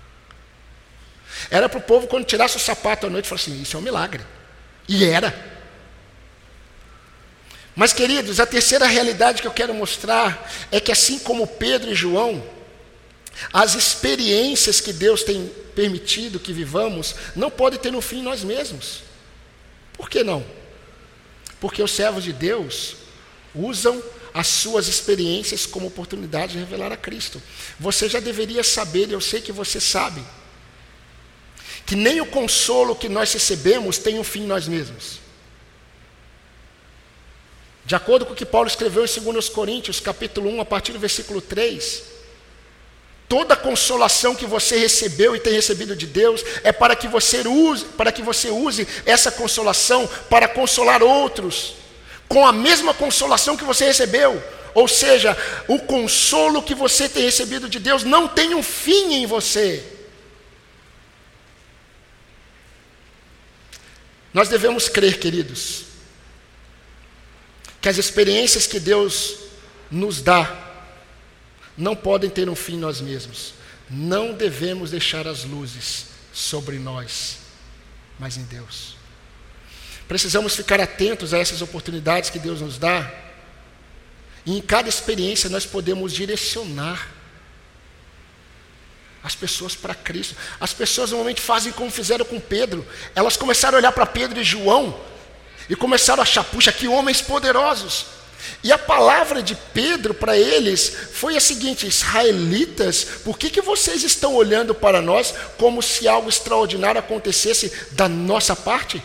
[1.50, 3.82] Era para o povo, quando tirasse o sapato à noite, falar assim: Isso é um
[3.82, 4.24] milagre.
[4.88, 5.34] E era.
[7.74, 11.94] Mas, queridos, a terceira realidade que eu quero mostrar é que, assim como Pedro e
[11.94, 12.42] João,
[13.52, 19.02] as experiências que Deus tem permitido que vivamos não podem ter no fim nós mesmos.
[19.92, 20.44] Por que não?
[21.60, 22.96] Porque os servos de Deus
[23.54, 27.42] usam as suas experiências como oportunidade de revelar a Cristo.
[27.80, 30.22] Você já deveria saber, eu sei que você sabe,
[31.86, 35.20] que nem o consolo que nós recebemos tem um fim nós mesmos.
[37.84, 40.98] De acordo com o que Paulo escreveu em 2 Coríntios, capítulo 1, a partir do
[40.98, 42.15] versículo 3,
[43.28, 47.40] Toda a consolação que você recebeu e tem recebido de Deus é para que você
[47.46, 51.74] use, para que você use essa consolação para consolar outros
[52.28, 54.42] com a mesma consolação que você recebeu.
[54.74, 55.36] Ou seja,
[55.66, 59.82] o consolo que você tem recebido de Deus não tem um fim em você.
[64.32, 65.84] Nós devemos crer, queridos,
[67.80, 69.36] que as experiências que Deus
[69.90, 70.65] nos dá
[71.76, 73.54] não podem ter um fim nós mesmos.
[73.90, 77.38] Não devemos deixar as luzes sobre nós,
[78.18, 78.96] mas em Deus.
[80.08, 83.12] Precisamos ficar atentos a essas oportunidades que Deus nos dá.
[84.44, 87.10] E em cada experiência nós podemos direcionar
[89.22, 90.36] as pessoas para Cristo.
[90.60, 92.86] As pessoas normalmente fazem como fizeram com Pedro.
[93.14, 95.00] Elas começaram a olhar para Pedro e João
[95.68, 98.06] e começaram a achar, puxa, que homens poderosos.
[98.62, 104.02] E a palavra de Pedro para eles foi a seguinte: Israelitas, por que, que vocês
[104.02, 109.02] estão olhando para nós como se algo extraordinário acontecesse da nossa parte?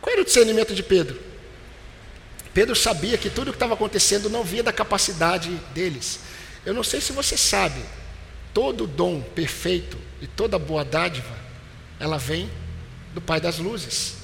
[0.00, 1.20] Qual era o discernimento de Pedro?
[2.54, 6.20] Pedro sabia que tudo o que estava acontecendo não via da capacidade deles.
[6.64, 7.80] Eu não sei se você sabe,
[8.52, 11.38] todo dom perfeito e toda boa dádiva,
[12.00, 12.50] ela vem
[13.14, 14.17] do Pai das luzes.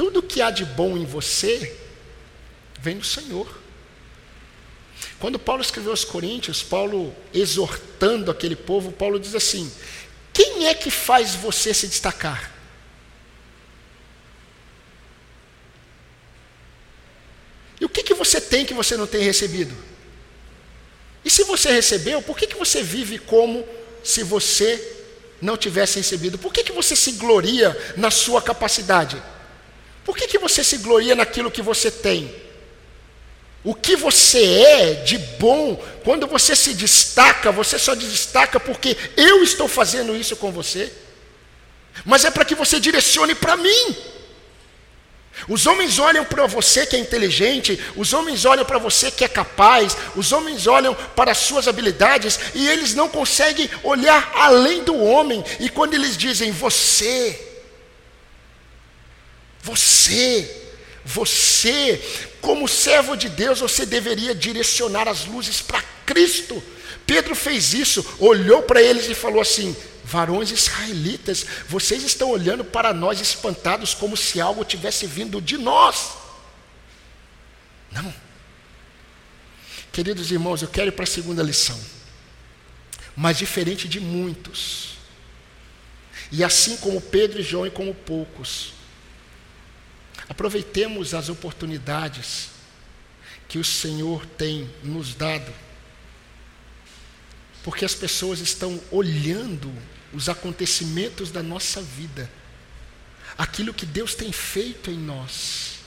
[0.00, 1.76] Tudo que há de bom em você
[2.80, 3.46] vem do Senhor.
[5.18, 9.70] Quando Paulo escreveu aos Coríntios, Paulo exortando aquele povo, Paulo diz assim:
[10.32, 12.50] Quem é que faz você se destacar?
[17.78, 19.76] E o que, que você tem que você não tem recebido?
[21.22, 23.68] E se você recebeu, por que, que você vive como
[24.02, 24.82] se você
[25.42, 26.38] não tivesse recebido?
[26.38, 29.22] Por que, que você se gloria na sua capacidade?
[30.04, 32.34] Por que, que você se gloria naquilo que você tem?
[33.62, 39.42] O que você é de bom, quando você se destaca, você só destaca porque eu
[39.42, 40.90] estou fazendo isso com você.
[42.04, 43.96] Mas é para que você direcione para mim.
[45.48, 49.28] Os homens olham para você que é inteligente, os homens olham para você que é
[49.28, 54.96] capaz, os homens olham para as suas habilidades e eles não conseguem olhar além do
[54.96, 55.44] homem.
[55.58, 57.49] E quando eles dizem você,
[59.62, 60.72] você,
[61.04, 62.00] você,
[62.40, 66.62] como servo de Deus, você deveria direcionar as luzes para Cristo.
[67.06, 72.92] Pedro fez isso, olhou para eles e falou assim: Varões israelitas, vocês estão olhando para
[72.92, 76.10] nós espantados como se algo tivesse vindo de nós.
[77.92, 78.12] Não.
[79.92, 81.78] Queridos irmãos, eu quero ir para a segunda lição.
[83.14, 84.94] Mas diferente de muitos,
[86.32, 88.72] e assim como Pedro e João e como poucos,
[90.30, 92.48] aproveitemos as oportunidades
[93.46, 95.52] que o Senhor tem nos dado
[97.62, 99.72] porque as pessoas estão olhando
[100.12, 102.30] os acontecimentos da nossa vida,
[103.36, 105.78] aquilo que Deus tem feito em nós.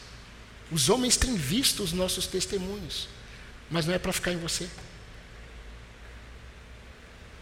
[0.71, 3.07] Os homens têm visto os nossos testemunhos,
[3.69, 4.69] mas não é para ficar em você.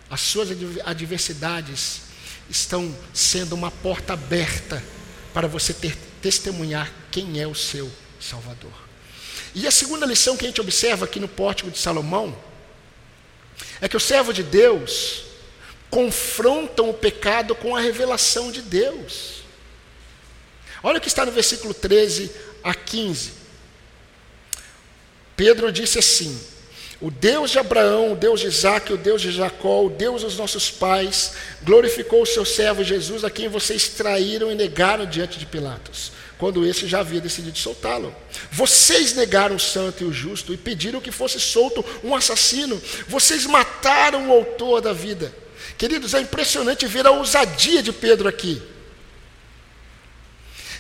[0.10, 0.50] As suas
[0.86, 2.02] adversidades
[2.50, 4.84] estão sendo uma porta aberta
[5.34, 8.74] para você ter, testemunhar quem é o seu Salvador.
[9.54, 12.38] E a segunda lição que a gente observa aqui no pórtico de Salomão
[13.82, 15.24] é que o servo de Deus
[15.90, 19.42] confrontam o pecado com a revelação de Deus.
[20.82, 22.32] Olha o que está no versículo 13
[22.64, 23.34] a 15.
[25.36, 26.40] Pedro disse assim:
[27.02, 30.38] O Deus de Abraão, o Deus de Isaac, o Deus de Jacó, o Deus dos
[30.38, 31.34] nossos pais,
[31.64, 36.12] glorificou o seu servo Jesus, a quem vocês traíram e negaram diante de Pilatos
[36.42, 38.16] quando esse já havia decidido soltá-lo.
[38.52, 42.82] Vocês negaram o santo e o justo e pediram que fosse solto um assassino.
[43.08, 45.32] Vocês mataram o autor da vida.
[45.78, 48.60] Queridos, é impressionante ver a ousadia de Pedro aqui.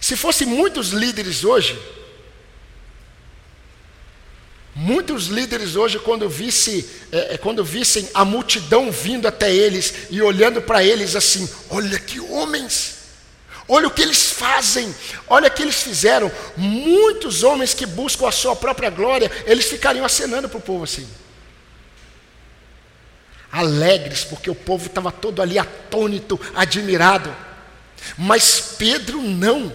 [0.01, 1.79] Se fossem muitos líderes hoje,
[4.83, 10.19] Muitos líderes hoje, quando, visse, é, é quando vissem a multidão vindo até eles e
[10.23, 12.95] olhando para eles assim: olha que homens,
[13.67, 14.93] Olha o que eles fazem,
[15.29, 16.31] olha o que eles fizeram.
[16.57, 21.07] Muitos homens que buscam a sua própria glória, eles ficariam acenando para o povo assim.
[23.51, 27.33] Alegres, porque o povo estava todo ali atônito, admirado.
[28.17, 29.71] Mas Pedro não.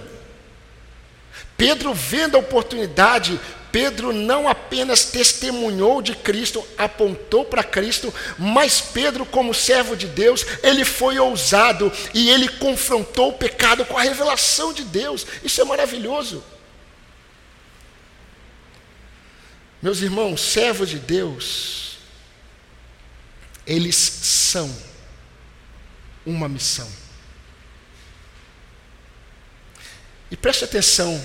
[1.57, 3.41] Pedro, vendo a oportunidade,
[3.77, 10.47] Pedro não apenas testemunhou de Cristo, apontou para Cristo, mas Pedro, como servo de Deus,
[10.63, 15.27] ele foi ousado e ele confrontou o pecado com a revelação de Deus.
[15.45, 16.43] Isso é maravilhoso.
[19.83, 21.99] Meus irmãos, servos de Deus,
[23.67, 24.75] eles são
[26.25, 26.91] uma missão.
[30.31, 31.23] E preste atenção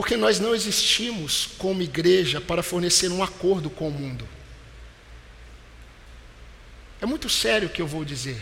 [0.00, 4.26] porque nós não existimos como igreja para fornecer um acordo com o mundo.
[7.02, 8.40] É muito sério o que eu vou dizer.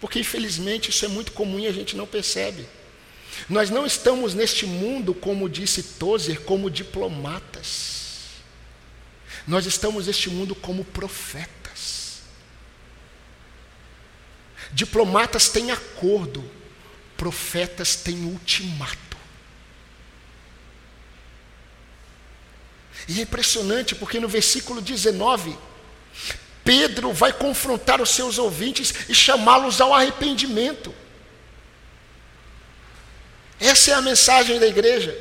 [0.00, 2.64] Porque infelizmente isso é muito comum e a gente não percebe.
[3.48, 8.28] Nós não estamos neste mundo, como disse Tozer, como diplomatas.
[9.48, 12.20] Nós estamos neste mundo como profetas.
[14.70, 16.48] Diplomatas têm acordo,
[17.16, 19.05] profetas têm ultimato.
[23.08, 25.56] E é impressionante porque no versículo 19,
[26.64, 30.92] Pedro vai confrontar os seus ouvintes e chamá-los ao arrependimento.
[33.60, 35.16] Essa é a mensagem da igreja.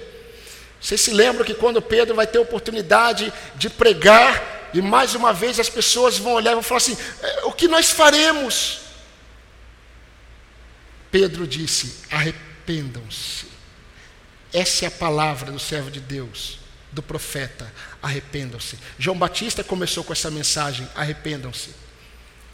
[0.81, 5.59] Vocês se lembram que quando Pedro vai ter oportunidade de pregar, e mais uma vez
[5.59, 8.79] as pessoas vão olhar e vão falar assim: é, o que nós faremos?
[11.11, 13.45] Pedro disse: arrependam-se.
[14.51, 16.64] Essa é a palavra do servo de Deus
[16.95, 18.79] do profeta: arrependam-se.
[18.97, 21.69] João Batista começou com essa mensagem: arrependam-se.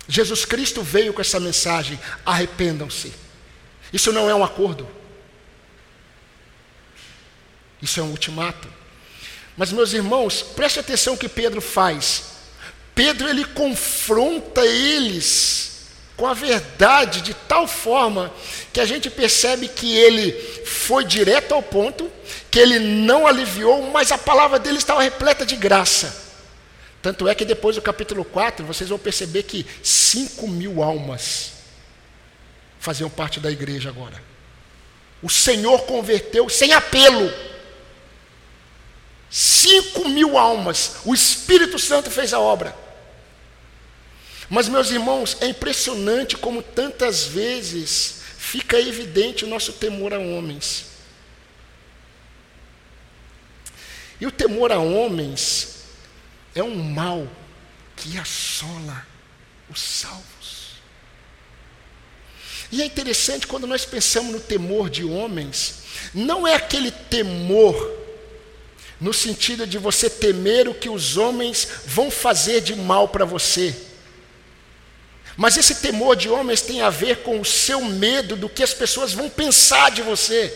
[0.08, 3.14] Jesus Cristo veio com essa mensagem: arrependam-se.
[3.94, 4.90] Isso não é um acordo.
[7.82, 8.68] Isso é um ultimato.
[9.56, 12.24] Mas, meus irmãos, preste atenção o que Pedro faz.
[12.96, 15.88] Pedro ele confronta eles
[16.18, 18.32] com a verdade de tal forma
[18.74, 20.32] que a gente percebe que ele
[20.66, 22.10] foi direto ao ponto,
[22.50, 26.32] que ele não aliviou, mas a palavra dele estava repleta de graça.
[27.02, 31.54] Tanto é que depois do capítulo 4, vocês vão perceber que 5 mil almas
[32.80, 34.22] faziam parte da igreja agora.
[35.22, 37.32] O Senhor converteu sem apelo.
[39.30, 40.98] 5 mil almas.
[41.04, 42.76] O Espírito Santo fez a obra.
[44.50, 48.21] Mas, meus irmãos, é impressionante como tantas vezes
[48.52, 50.88] fica evidente o nosso temor a homens.
[54.20, 55.86] E o temor a homens
[56.54, 57.26] é um mal
[57.96, 59.08] que assola
[59.70, 60.74] os salvos.
[62.74, 65.84] E é interessante quando nós pensamos no temor de homens,
[66.14, 68.00] não é aquele temor
[69.00, 73.91] no sentido de você temer o que os homens vão fazer de mal para você.
[75.42, 78.76] Mas esse temor de homens tem a ver com o seu medo do que as
[78.76, 80.56] pessoas vão pensar de você.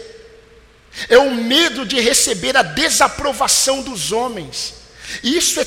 [1.09, 4.75] É o medo de receber a desaprovação dos homens.
[5.23, 5.65] E isso é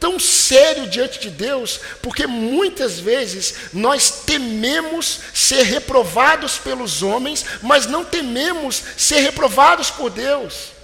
[0.00, 7.86] tão sério diante de Deus, porque muitas vezes nós tememos ser reprovados pelos homens, mas
[7.86, 10.75] não tememos ser reprovados por Deus.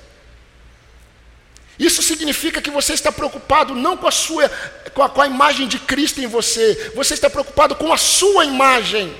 [1.82, 4.48] Isso significa que você está preocupado não com a sua
[4.94, 8.44] com a, com a imagem de Cristo em você, você está preocupado com a sua
[8.44, 9.12] imagem.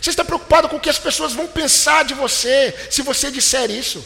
[0.00, 3.68] Você está preocupado com o que as pessoas vão pensar de você se você disser
[3.70, 4.04] isso.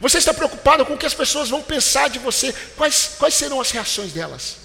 [0.00, 3.60] Você está preocupado com o que as pessoas vão pensar de você, quais, quais serão
[3.60, 4.58] as reações delas?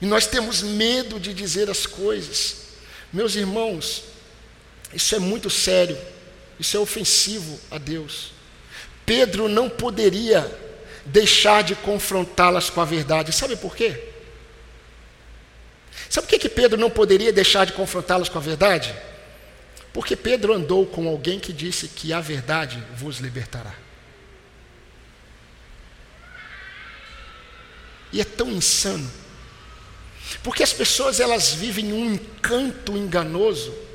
[0.00, 2.56] E nós temos medo de dizer as coisas.
[3.12, 4.04] Meus irmãos,
[4.94, 5.98] isso é muito sério,
[6.58, 8.35] isso é ofensivo a Deus.
[9.06, 10.44] Pedro não poderia
[11.06, 13.32] deixar de confrontá-las com a verdade.
[13.32, 14.12] Sabe por quê?
[16.10, 18.94] Sabe por que, que Pedro não poderia deixar de confrontá-las com a verdade?
[19.92, 23.74] Porque Pedro andou com alguém que disse que a verdade vos libertará.
[28.12, 29.10] E é tão insano.
[30.42, 33.85] Porque as pessoas elas vivem um encanto enganoso.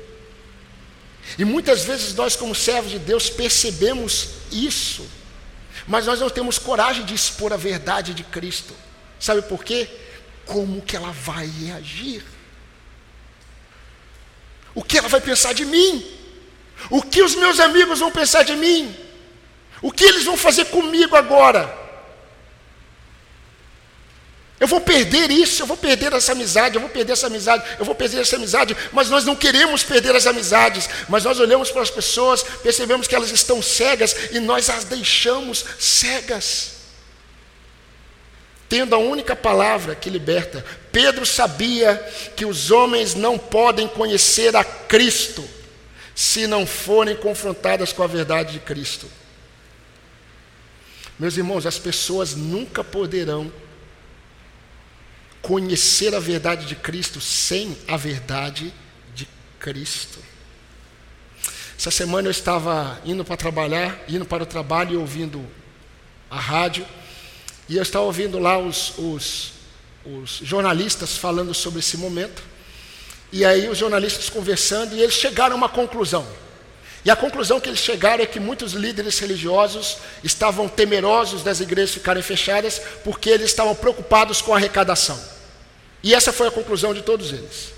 [1.38, 5.08] E muitas vezes nós como servos de Deus percebemos isso,
[5.86, 8.74] mas nós não temos coragem de expor a verdade de Cristo.
[9.18, 9.88] Sabe por quê?
[10.44, 12.24] Como que ela vai reagir?
[14.74, 16.04] O que ela vai pensar de mim?
[16.90, 18.94] O que os meus amigos vão pensar de mim?
[19.80, 21.81] O que eles vão fazer comigo agora?
[24.62, 27.84] Eu vou perder isso, eu vou perder essa amizade, eu vou perder essa amizade, eu
[27.84, 31.82] vou perder essa amizade, mas nós não queremos perder as amizades, mas nós olhamos para
[31.82, 36.74] as pessoas, percebemos que elas estão cegas e nós as deixamos cegas
[38.68, 40.64] tendo a única palavra que liberta.
[40.92, 41.96] Pedro sabia
[42.36, 45.44] que os homens não podem conhecer a Cristo
[46.14, 49.10] se não forem confrontadas com a verdade de Cristo.
[51.18, 53.52] Meus irmãos, as pessoas nunca poderão
[55.42, 58.72] conhecer a verdade de Cristo sem a verdade
[59.14, 59.28] de
[59.58, 60.20] Cristo.
[61.76, 65.44] Essa semana eu estava indo para trabalhar, indo para o trabalho e ouvindo
[66.30, 66.86] a rádio.
[67.68, 69.52] E eu estava ouvindo lá os, os,
[70.04, 72.40] os jornalistas falando sobre esse momento.
[73.32, 76.24] E aí os jornalistas conversando e eles chegaram a uma conclusão.
[77.04, 81.94] E a conclusão que eles chegaram é que muitos líderes religiosos estavam temerosos das igrejas
[81.94, 85.20] ficarem fechadas porque eles estavam preocupados com a arrecadação.
[86.02, 87.72] E essa foi a conclusão de todos eles.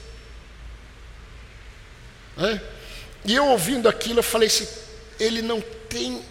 [2.36, 2.60] É?
[3.24, 4.68] E eu ouvindo aquilo, eu falei assim:
[5.18, 6.22] ele não tem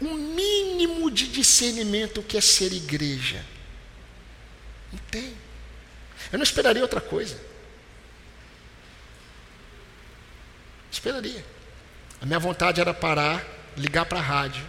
[0.00, 3.44] um mínimo de discernimento que é ser igreja.
[4.90, 5.34] Não tem.
[6.32, 7.38] Eu não esperaria outra coisa.
[10.90, 11.51] Esperaria.
[12.22, 13.44] A minha vontade era parar,
[13.76, 14.64] ligar para a rádio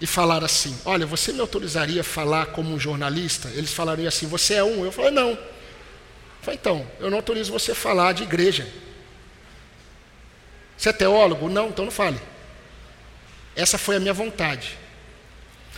[0.00, 3.48] e falar assim: Olha, você me autorizaria a falar como um jornalista?
[3.50, 4.84] Eles falariam assim: Você é um?
[4.84, 5.30] Eu falei: Não.
[5.30, 8.68] Eu falei, então, eu não autorizo você a falar de igreja.
[10.76, 11.48] Você é teólogo?
[11.48, 12.20] Não, então não fale.
[13.54, 14.76] Essa foi a minha vontade.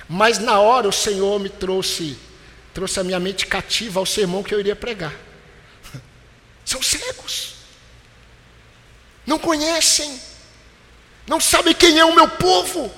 [0.09, 2.17] Mas na hora o Senhor me trouxe,
[2.73, 5.15] trouxe a minha mente cativa ao sermão que eu iria pregar.
[6.65, 7.54] São cegos.
[9.27, 10.21] Não conhecem.
[11.27, 12.93] Não sabem quem é o meu povo.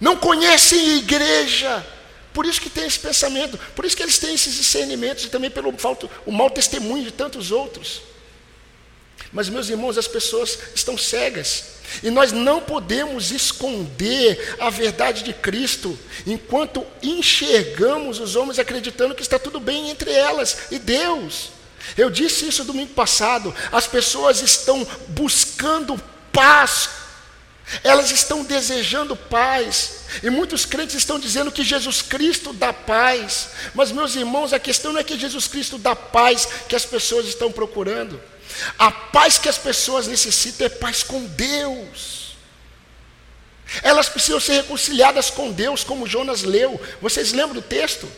[0.00, 1.86] Não conhecem a igreja.
[2.32, 5.50] Por isso que tem esse pensamento, por isso que eles têm esses discernimentos e também
[5.50, 8.02] pelo falto, o mau testemunho de tantos outros.
[9.32, 11.64] Mas, meus irmãos, as pessoas estão cegas.
[12.02, 19.22] E nós não podemos esconder a verdade de Cristo enquanto enxergamos os homens acreditando que
[19.22, 21.50] está tudo bem entre elas e Deus.
[21.96, 23.54] Eu disse isso domingo passado.
[23.72, 26.00] As pessoas estão buscando
[26.32, 26.90] paz,
[27.82, 29.98] elas estão desejando paz.
[30.22, 33.48] E muitos crentes estão dizendo que Jesus Cristo dá paz.
[33.74, 37.26] Mas, meus irmãos, a questão não é que Jesus Cristo dá paz que as pessoas
[37.26, 38.20] estão procurando.
[38.78, 42.36] A paz que as pessoas necessitam é paz com Deus.
[43.82, 46.80] Elas precisam ser reconciliadas com Deus, como Jonas leu.
[47.02, 48.08] Vocês lembram do texto?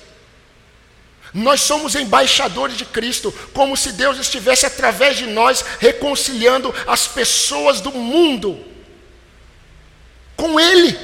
[1.33, 7.81] Nós somos embaixadores de Cristo, como se Deus estivesse através de nós reconciliando as pessoas
[7.81, 8.65] do mundo.
[10.37, 10.97] com Ele.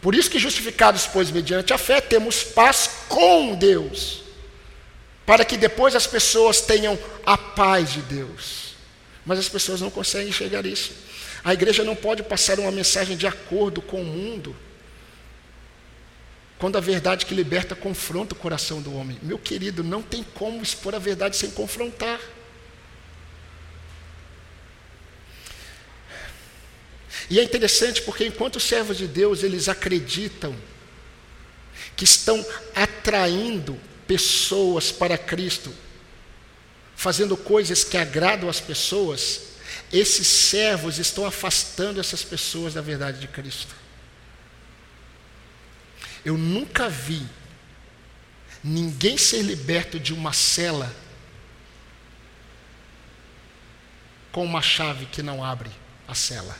[0.00, 4.22] Por isso que justificados, pois, mediante a fé, temos paz com Deus,
[5.26, 8.74] para que depois as pessoas tenham a paz de Deus.
[9.24, 10.92] Mas as pessoas não conseguem a isso.
[11.42, 14.54] A igreja não pode passar uma mensagem de acordo com o mundo,
[16.58, 19.18] quando a verdade que liberta confronta o coração do homem.
[19.22, 22.20] Meu querido, não tem como expor a verdade sem confrontar.
[27.30, 30.56] E é interessante porque enquanto os servos de Deus eles acreditam
[31.94, 32.44] que estão
[32.74, 35.72] atraindo pessoas para Cristo,
[36.96, 39.42] fazendo coisas que agradam as pessoas,
[39.92, 43.74] esses servos estão afastando essas pessoas da verdade de Cristo.
[46.24, 47.26] Eu nunca vi
[48.62, 50.94] ninguém ser liberto de uma cela
[54.32, 55.70] com uma chave que não abre
[56.06, 56.56] a cela.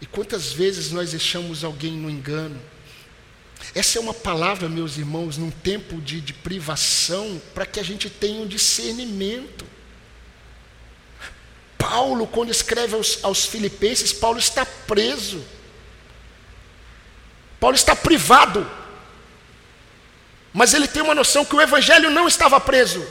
[0.00, 2.60] E quantas vezes nós deixamos alguém no engano?
[3.74, 8.10] Essa é uma palavra, meus irmãos, num tempo de, de privação, para que a gente
[8.10, 9.64] tenha um discernimento.
[11.84, 15.44] Paulo, quando escreve aos, aos Filipenses, Paulo está preso.
[17.60, 18.68] Paulo está privado.
[20.52, 23.06] Mas ele tem uma noção que o Evangelho não estava preso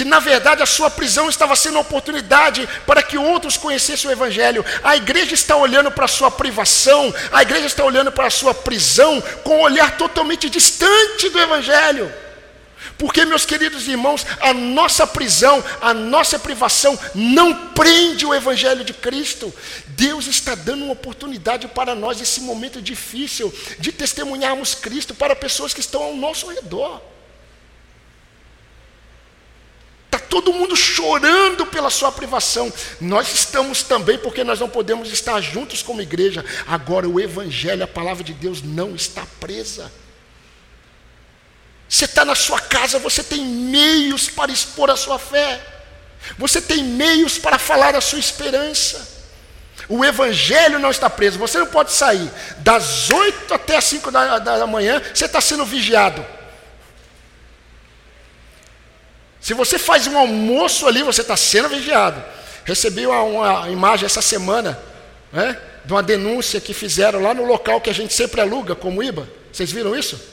[0.00, 4.12] que na verdade a sua prisão estava sendo uma oportunidade para que outros conhecessem o
[4.12, 4.64] Evangelho.
[4.82, 8.54] A igreja está olhando para a sua privação, a igreja está olhando para a sua
[8.54, 12.10] prisão com um olhar totalmente distante do Evangelho.
[13.00, 18.92] Porque, meus queridos irmãos, a nossa prisão, a nossa privação não prende o Evangelho de
[18.92, 19.50] Cristo.
[19.86, 25.72] Deus está dando uma oportunidade para nós, nesse momento difícil, de testemunharmos Cristo para pessoas
[25.72, 27.00] que estão ao nosso redor.
[30.04, 32.70] Está todo mundo chorando pela sua privação.
[33.00, 36.44] Nós estamos também, porque nós não podemos estar juntos como igreja.
[36.66, 39.90] Agora, o Evangelho, a palavra de Deus, não está presa.
[41.90, 45.60] Você está na sua casa, você tem meios para expor a sua fé.
[46.38, 49.18] Você tem meios para falar a sua esperança.
[49.88, 51.36] O Evangelho não está preso.
[51.40, 55.64] Você não pode sair das oito até as cinco da, da manhã, você está sendo
[55.64, 56.24] vigiado.
[59.40, 62.22] Se você faz um almoço ali, você está sendo vigiado.
[62.64, 64.78] Recebi uma, uma, imagem essa semana,
[65.32, 69.02] né, de uma denúncia que fizeram lá no local que a gente sempre aluga, como
[69.02, 69.28] IBA.
[69.50, 70.29] Vocês viram isso?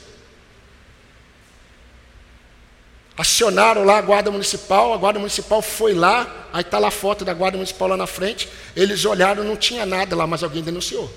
[3.17, 7.25] Acionaram lá a guarda municipal, a guarda municipal foi lá, aí está lá a foto
[7.25, 8.47] da guarda municipal lá na frente.
[8.75, 11.11] Eles olharam, não tinha nada lá, mas alguém denunciou.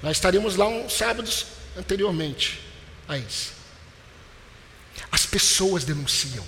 [0.00, 2.60] Nós estaríamos lá uns sábados anteriormente
[3.08, 3.52] a isso.
[5.10, 6.44] As pessoas denunciam.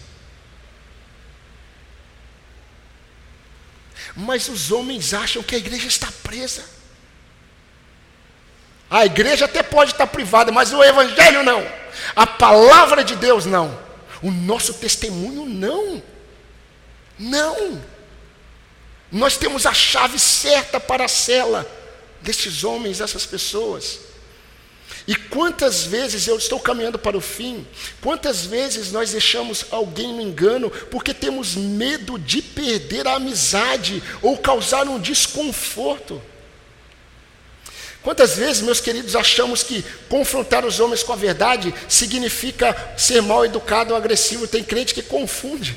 [4.14, 6.64] Mas os homens acham que a igreja está presa.
[8.94, 11.66] A igreja até pode estar privada, mas o evangelho não.
[12.14, 13.76] A palavra de Deus não.
[14.22, 16.00] O nosso testemunho não.
[17.18, 17.82] Não.
[19.10, 21.68] Nós temos a chave certa para a cela
[22.22, 23.98] desses homens, dessas pessoas.
[25.08, 27.66] E quantas vezes eu estou caminhando para o fim,
[28.00, 34.38] quantas vezes nós deixamos alguém no engano porque temos medo de perder a amizade ou
[34.38, 36.22] causar um desconforto.
[38.04, 43.46] Quantas vezes, meus queridos, achamos que confrontar os homens com a verdade significa ser mal
[43.46, 44.46] educado ou agressivo?
[44.46, 45.74] Tem crente que confunde.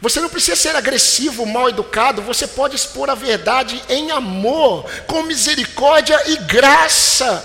[0.00, 5.22] Você não precisa ser agressivo, mal educado, você pode expor a verdade em amor, com
[5.22, 7.44] misericórdia e graça.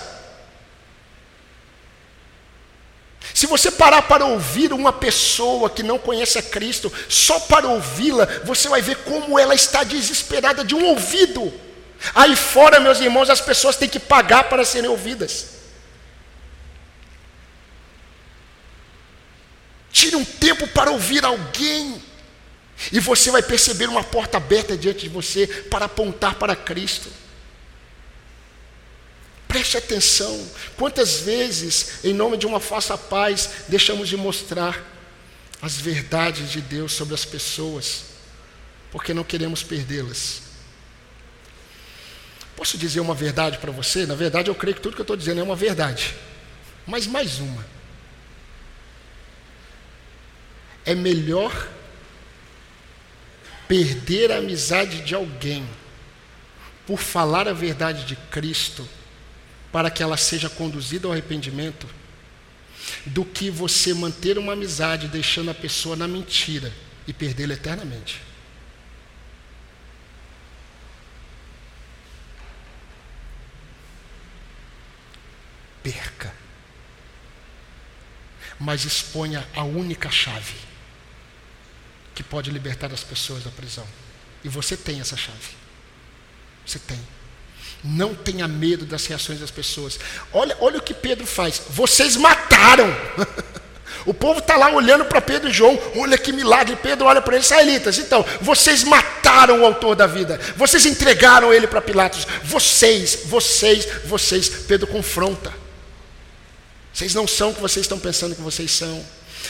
[3.32, 8.26] Se você parar para ouvir uma pessoa que não conhece a Cristo, só para ouvi-la,
[8.43, 11.64] você vai ver como ela está desesperada de um ouvido.
[12.14, 15.56] Aí fora, meus irmãos, as pessoas têm que pagar para serem ouvidas.
[19.91, 22.01] Tire um tempo para ouvir alguém.
[22.91, 27.10] E você vai perceber uma porta aberta diante de você para apontar para Cristo.
[29.47, 30.45] Preste atenção.
[30.76, 34.84] Quantas vezes, em nome de uma falsa paz, deixamos de mostrar
[35.62, 38.03] as verdades de Deus sobre as pessoas,
[38.91, 40.45] porque não queremos perdê-las.
[42.56, 44.06] Posso dizer uma verdade para você?
[44.06, 46.16] Na verdade, eu creio que tudo que eu estou dizendo é uma verdade.
[46.88, 47.66] Mas mais uma.
[50.86, 51.68] É melhor
[53.68, 55.68] perder a amizade de alguém
[56.86, 58.88] por falar a verdade de Cristo
[59.72, 61.86] para que ela seja conduzida ao arrependimento,
[63.06, 66.72] do que você manter uma amizade deixando a pessoa na mentira
[67.06, 68.22] e perdê-la eternamente.
[75.86, 76.34] Perca.
[78.60, 80.56] Mas exponha a única chave
[82.16, 83.86] que pode libertar as pessoas da prisão.
[84.44, 85.56] E você tem essa chave.
[86.66, 87.00] Você tem.
[87.84, 90.00] Não tenha medo das reações das pessoas.
[90.34, 91.62] Olha, olha o que Pedro faz.
[91.70, 92.88] Vocês mataram.
[94.08, 95.80] o povo está lá olhando para Pedro e João.
[95.98, 96.76] Olha que milagre.
[96.78, 98.00] Pedro olha para eles, israelitas.
[98.00, 100.40] Então, vocês mataram o autor da vida.
[100.56, 102.26] Vocês entregaram ele para Pilatos.
[102.44, 104.50] Vocês, vocês, vocês.
[104.50, 105.64] Pedro confronta.
[106.96, 109.06] Vocês não são o que vocês estão pensando que vocês são.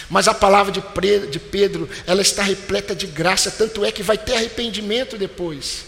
[0.10, 4.34] Mas a palavra de Pedro, ela está repleta de graça, tanto é que vai ter
[4.34, 5.86] arrependimento depois.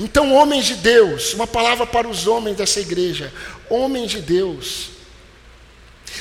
[0.00, 3.32] Então, homens de Deus, uma palavra para os homens dessa igreja:
[3.68, 4.88] homens de Deus,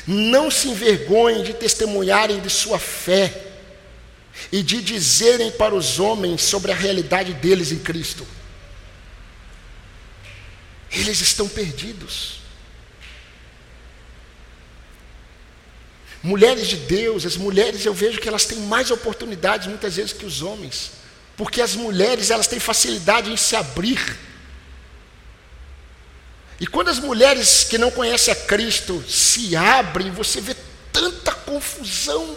[0.06, 3.48] não se envergonhem de testemunharem de sua fé
[4.52, 8.26] e de dizerem para os homens sobre a realidade deles em Cristo.
[10.92, 12.39] Eles estão perdidos.
[16.22, 20.26] Mulheres de Deus, as mulheres eu vejo que elas têm mais oportunidades muitas vezes que
[20.26, 20.92] os homens.
[21.38, 24.18] Porque as mulheres, elas têm facilidade em se abrir.
[26.60, 30.54] E quando as mulheres que não conhecem a Cristo se abrem, você vê
[30.92, 32.36] tanta confusão,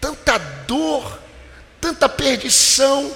[0.00, 1.18] tanta dor,
[1.80, 3.12] tanta perdição.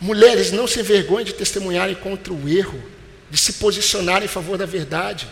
[0.00, 2.82] Mulheres, não se envergonhem de testemunharem contra o erro,
[3.28, 5.28] de se posicionarem em favor da verdade,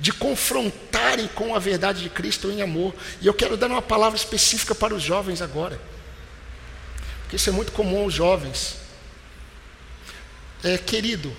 [0.00, 2.94] de confrontarem com a verdade de Cristo em amor.
[3.20, 5.78] E eu quero dar uma palavra específica para os jovens agora
[7.30, 8.76] que isso é muito comum aos jovens.
[10.64, 11.34] É, querido,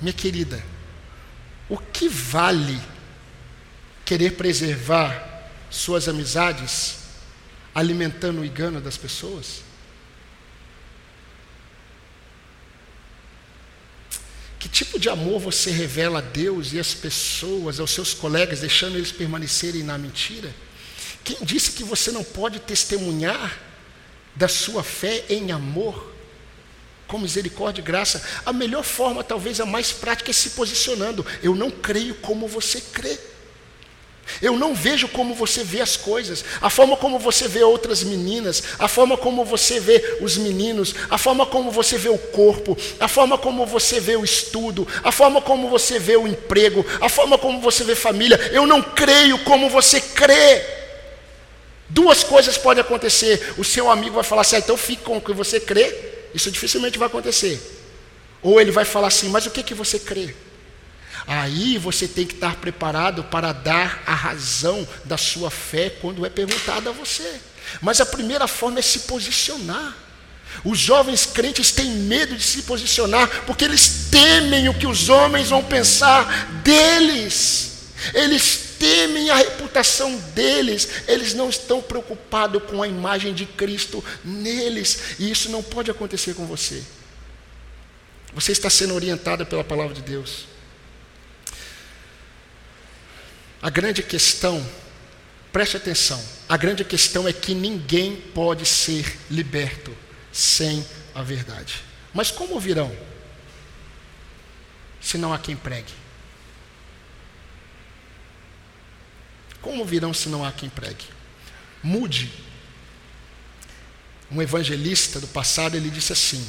[0.00, 0.64] minha querida,
[1.68, 2.80] o que vale
[4.04, 6.98] querer preservar suas amizades
[7.74, 9.62] alimentando o engano das pessoas?
[14.60, 14.68] Que
[14.98, 19.82] de amor você revela a Deus e às pessoas, aos seus colegas, deixando eles permanecerem
[19.82, 20.54] na mentira?
[21.24, 23.58] Quem disse que você não pode testemunhar
[24.38, 26.14] da sua fé em amor,
[27.08, 28.22] com misericórdia e graça.
[28.46, 31.26] A melhor forma, talvez a mais prática, é se posicionando.
[31.42, 33.18] Eu não creio como você crê.
[34.40, 38.62] Eu não vejo como você vê as coisas, a forma como você vê outras meninas,
[38.78, 43.08] a forma como você vê os meninos, a forma como você vê o corpo, a
[43.08, 47.38] forma como você vê o estudo, a forma como você vê o emprego, a forma
[47.38, 48.38] como você vê família.
[48.52, 50.64] Eu não creio como você crê.
[51.88, 53.54] Duas coisas podem acontecer.
[53.56, 55.94] O seu amigo vai falar assim, ah, então fique com o que você crê.
[56.34, 57.60] Isso dificilmente vai acontecer.
[58.42, 60.34] Ou ele vai falar assim, mas o que, que você crê?
[61.28, 66.30] Aí você tem que estar preparado para dar a razão da sua fé quando é
[66.30, 67.38] perguntado a você.
[67.82, 69.94] Mas a primeira forma é se posicionar.
[70.64, 75.50] Os jovens crentes têm medo de se posicionar porque eles temem o que os homens
[75.50, 77.90] vão pensar deles.
[78.14, 85.16] Eles temem a reputação deles, eles não estão preocupados com a imagem de Cristo neles,
[85.18, 86.82] e isso não pode acontecer com você.
[88.32, 90.46] Você está sendo orientada pela palavra de Deus.
[93.60, 94.64] A grande questão,
[95.52, 99.94] preste atenção, a grande questão é que ninguém pode ser liberto
[100.32, 101.82] sem a verdade.
[102.14, 102.94] Mas como virão?
[105.00, 105.92] Se não há quem pregue.
[109.60, 111.06] Como virão se não há quem pregue?
[111.82, 112.32] Mude.
[114.30, 116.46] Um evangelista do passado, ele disse assim: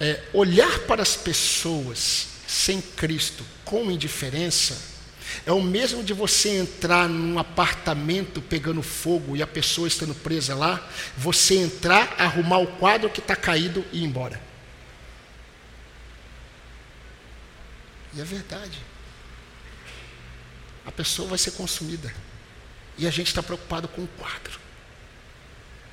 [0.00, 4.93] é, olhar para as pessoas sem Cristo com indiferença
[5.46, 10.54] é o mesmo de você entrar num apartamento pegando fogo e a pessoa estando presa
[10.54, 14.40] lá, você entrar, arrumar o quadro que está caído e ir embora.
[18.14, 18.94] E é verdade
[20.86, 22.12] a pessoa vai ser consumida.
[22.98, 24.60] E a gente está preocupado com o quadro.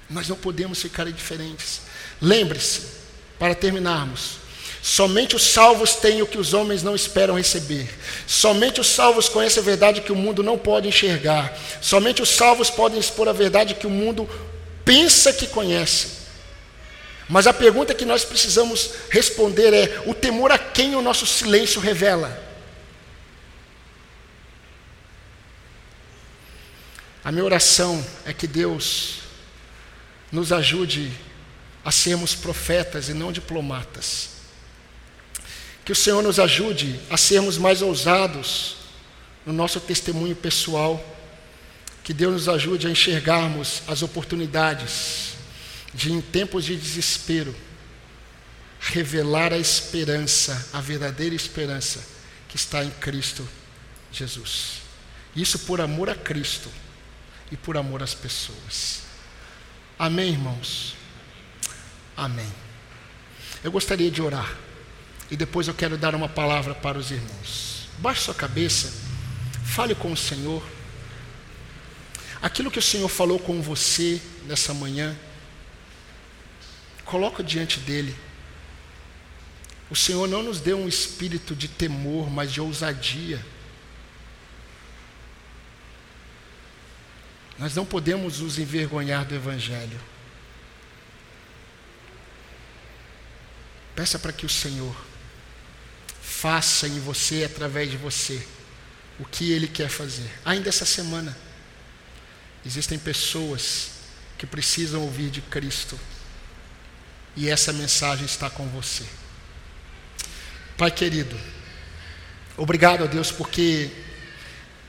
[0.10, 1.82] Nós não podemos ficar indiferentes.
[2.22, 3.00] Lembre-se,
[3.40, 4.38] para terminarmos,
[4.82, 7.90] somente os salvos têm o que os homens não esperam receber.
[8.26, 11.58] Somente os salvos conhecem a verdade que o mundo não pode enxergar.
[11.82, 14.30] Somente os salvos podem expor a verdade que o mundo
[14.84, 16.22] pensa que conhece.
[17.30, 21.80] Mas a pergunta que nós precisamos responder é: o temor a quem o nosso silêncio
[21.80, 22.52] revela?
[27.24, 29.20] A minha oração é que Deus
[30.32, 31.12] nos ajude
[31.86, 34.31] a sermos profetas e não diplomatas.
[35.84, 38.78] Que o Senhor nos ajude a sermos mais ousados
[39.46, 41.04] no nosso testemunho pessoal.
[42.04, 45.34] Que Deus nos ajude a enxergarmos as oportunidades
[45.94, 47.56] de, em tempos de desespero,
[48.80, 52.04] revelar a esperança, a verdadeira esperança
[52.48, 53.48] que está em Cristo
[54.12, 54.82] Jesus.
[55.36, 56.70] Isso por amor a Cristo
[57.52, 59.02] e por amor às pessoas.
[59.98, 60.96] Amém, irmãos?
[62.18, 62.52] Amém.
[63.64, 64.58] Eu gostaria de orar
[65.32, 67.88] e depois eu quero dar uma palavra para os irmãos.
[68.00, 68.92] Baixe sua cabeça,
[69.64, 70.62] fale com o Senhor.
[72.42, 75.18] Aquilo que o Senhor falou com você nessa manhã,
[77.06, 78.14] coloca diante dele.
[79.90, 83.44] O Senhor não nos deu um espírito de temor, mas de ousadia.
[87.58, 90.00] Nós não podemos nos envergonhar do Evangelho.
[93.96, 95.11] Peça para que o Senhor
[96.32, 98.42] faça em você, através de você,
[99.20, 100.30] o que Ele quer fazer.
[100.46, 101.38] Ainda essa semana,
[102.66, 103.92] existem pessoas
[104.38, 106.00] que precisam ouvir de Cristo,
[107.36, 109.04] e essa mensagem está com você.
[110.78, 111.38] Pai querido,
[112.58, 113.92] obrigado a Deus porque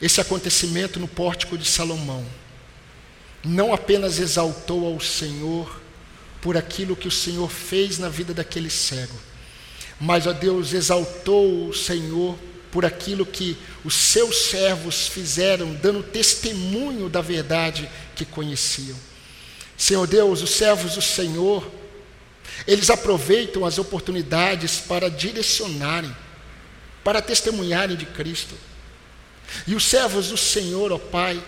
[0.00, 2.26] esse acontecimento no pórtico de Salomão
[3.44, 5.82] não apenas exaltou ao Senhor
[6.40, 9.18] por aquilo que o Senhor fez na vida daquele cego,
[10.02, 12.36] mas, ó Deus, exaltou o Senhor
[12.72, 18.96] por aquilo que os seus servos fizeram, dando testemunho da verdade que conheciam.
[19.78, 21.64] Senhor Deus, os servos do Senhor,
[22.66, 26.12] eles aproveitam as oportunidades para direcionarem,
[27.04, 28.56] para testemunharem de Cristo.
[29.68, 31.40] E os servos do Senhor, ó Pai,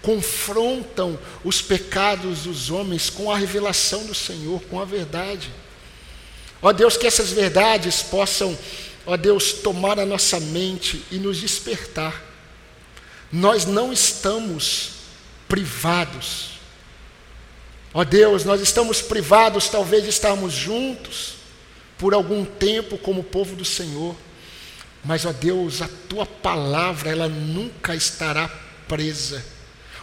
[0.00, 5.50] confrontam os pecados dos homens com a revelação do Senhor, com a verdade.
[6.62, 8.56] Ó Deus, que essas verdades possam,
[9.04, 12.22] ó Deus, tomar a nossa mente e nos despertar.
[13.32, 14.92] Nós não estamos
[15.48, 16.52] privados.
[17.92, 21.34] Ó Deus, nós estamos privados, talvez de estarmos juntos
[21.98, 24.14] por algum tempo como povo do Senhor.
[25.04, 28.48] Mas, ó Deus, a tua palavra, ela nunca estará
[28.86, 29.44] presa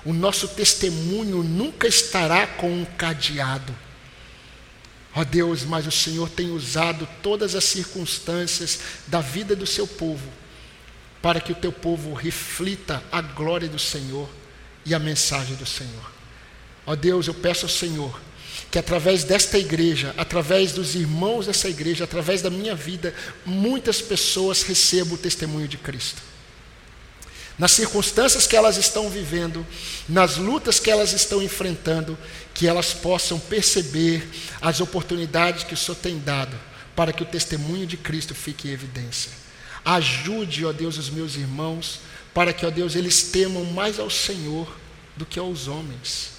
[0.05, 3.75] o nosso testemunho nunca estará com um cadeado.
[5.15, 9.87] Ó oh Deus, mas o Senhor tem usado todas as circunstâncias da vida do seu
[9.87, 10.29] povo
[11.21, 14.29] para que o teu povo reflita a glória do Senhor
[14.85, 16.11] e a mensagem do Senhor.
[16.85, 18.21] Ó oh Deus, eu peço ao Senhor
[18.71, 23.13] que através desta igreja, através dos irmãos dessa igreja, através da minha vida,
[23.45, 26.28] muitas pessoas recebam o testemunho de Cristo
[27.59, 29.67] nas circunstâncias que elas estão vivendo,
[30.07, 32.17] nas lutas que elas estão enfrentando,
[32.53, 34.27] que elas possam perceber
[34.61, 36.57] as oportunidades que o Senhor tem dado
[36.95, 39.31] para que o testemunho de Cristo fique em evidência.
[39.83, 41.99] Ajude, ó Deus, os meus irmãos,
[42.33, 44.73] para que, ó Deus, eles temam mais ao Senhor
[45.15, 46.31] do que aos homens.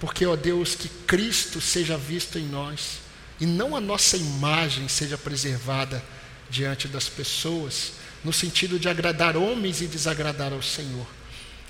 [0.00, 2.98] Porque, ó Deus, que Cristo seja visto em nós
[3.40, 6.02] e não a nossa imagem seja preservada
[6.50, 7.92] diante das pessoas
[8.24, 11.06] no sentido de agradar homens e desagradar ao Senhor.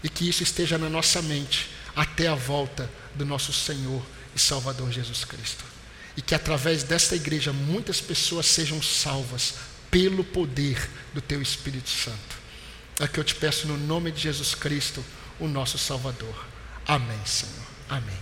[0.02, 4.02] E que isso esteja na nossa mente até a volta do nosso Senhor
[4.34, 5.64] e Salvador Jesus Cristo.
[6.16, 9.54] E que através desta igreja muitas pessoas sejam salvas
[9.90, 12.42] pelo poder do Teu Espírito Santo.
[12.98, 15.04] É que eu te peço no nome de Jesus Cristo,
[15.38, 16.46] o nosso Salvador.
[16.86, 17.66] Amém, Senhor.
[17.88, 18.21] Amém.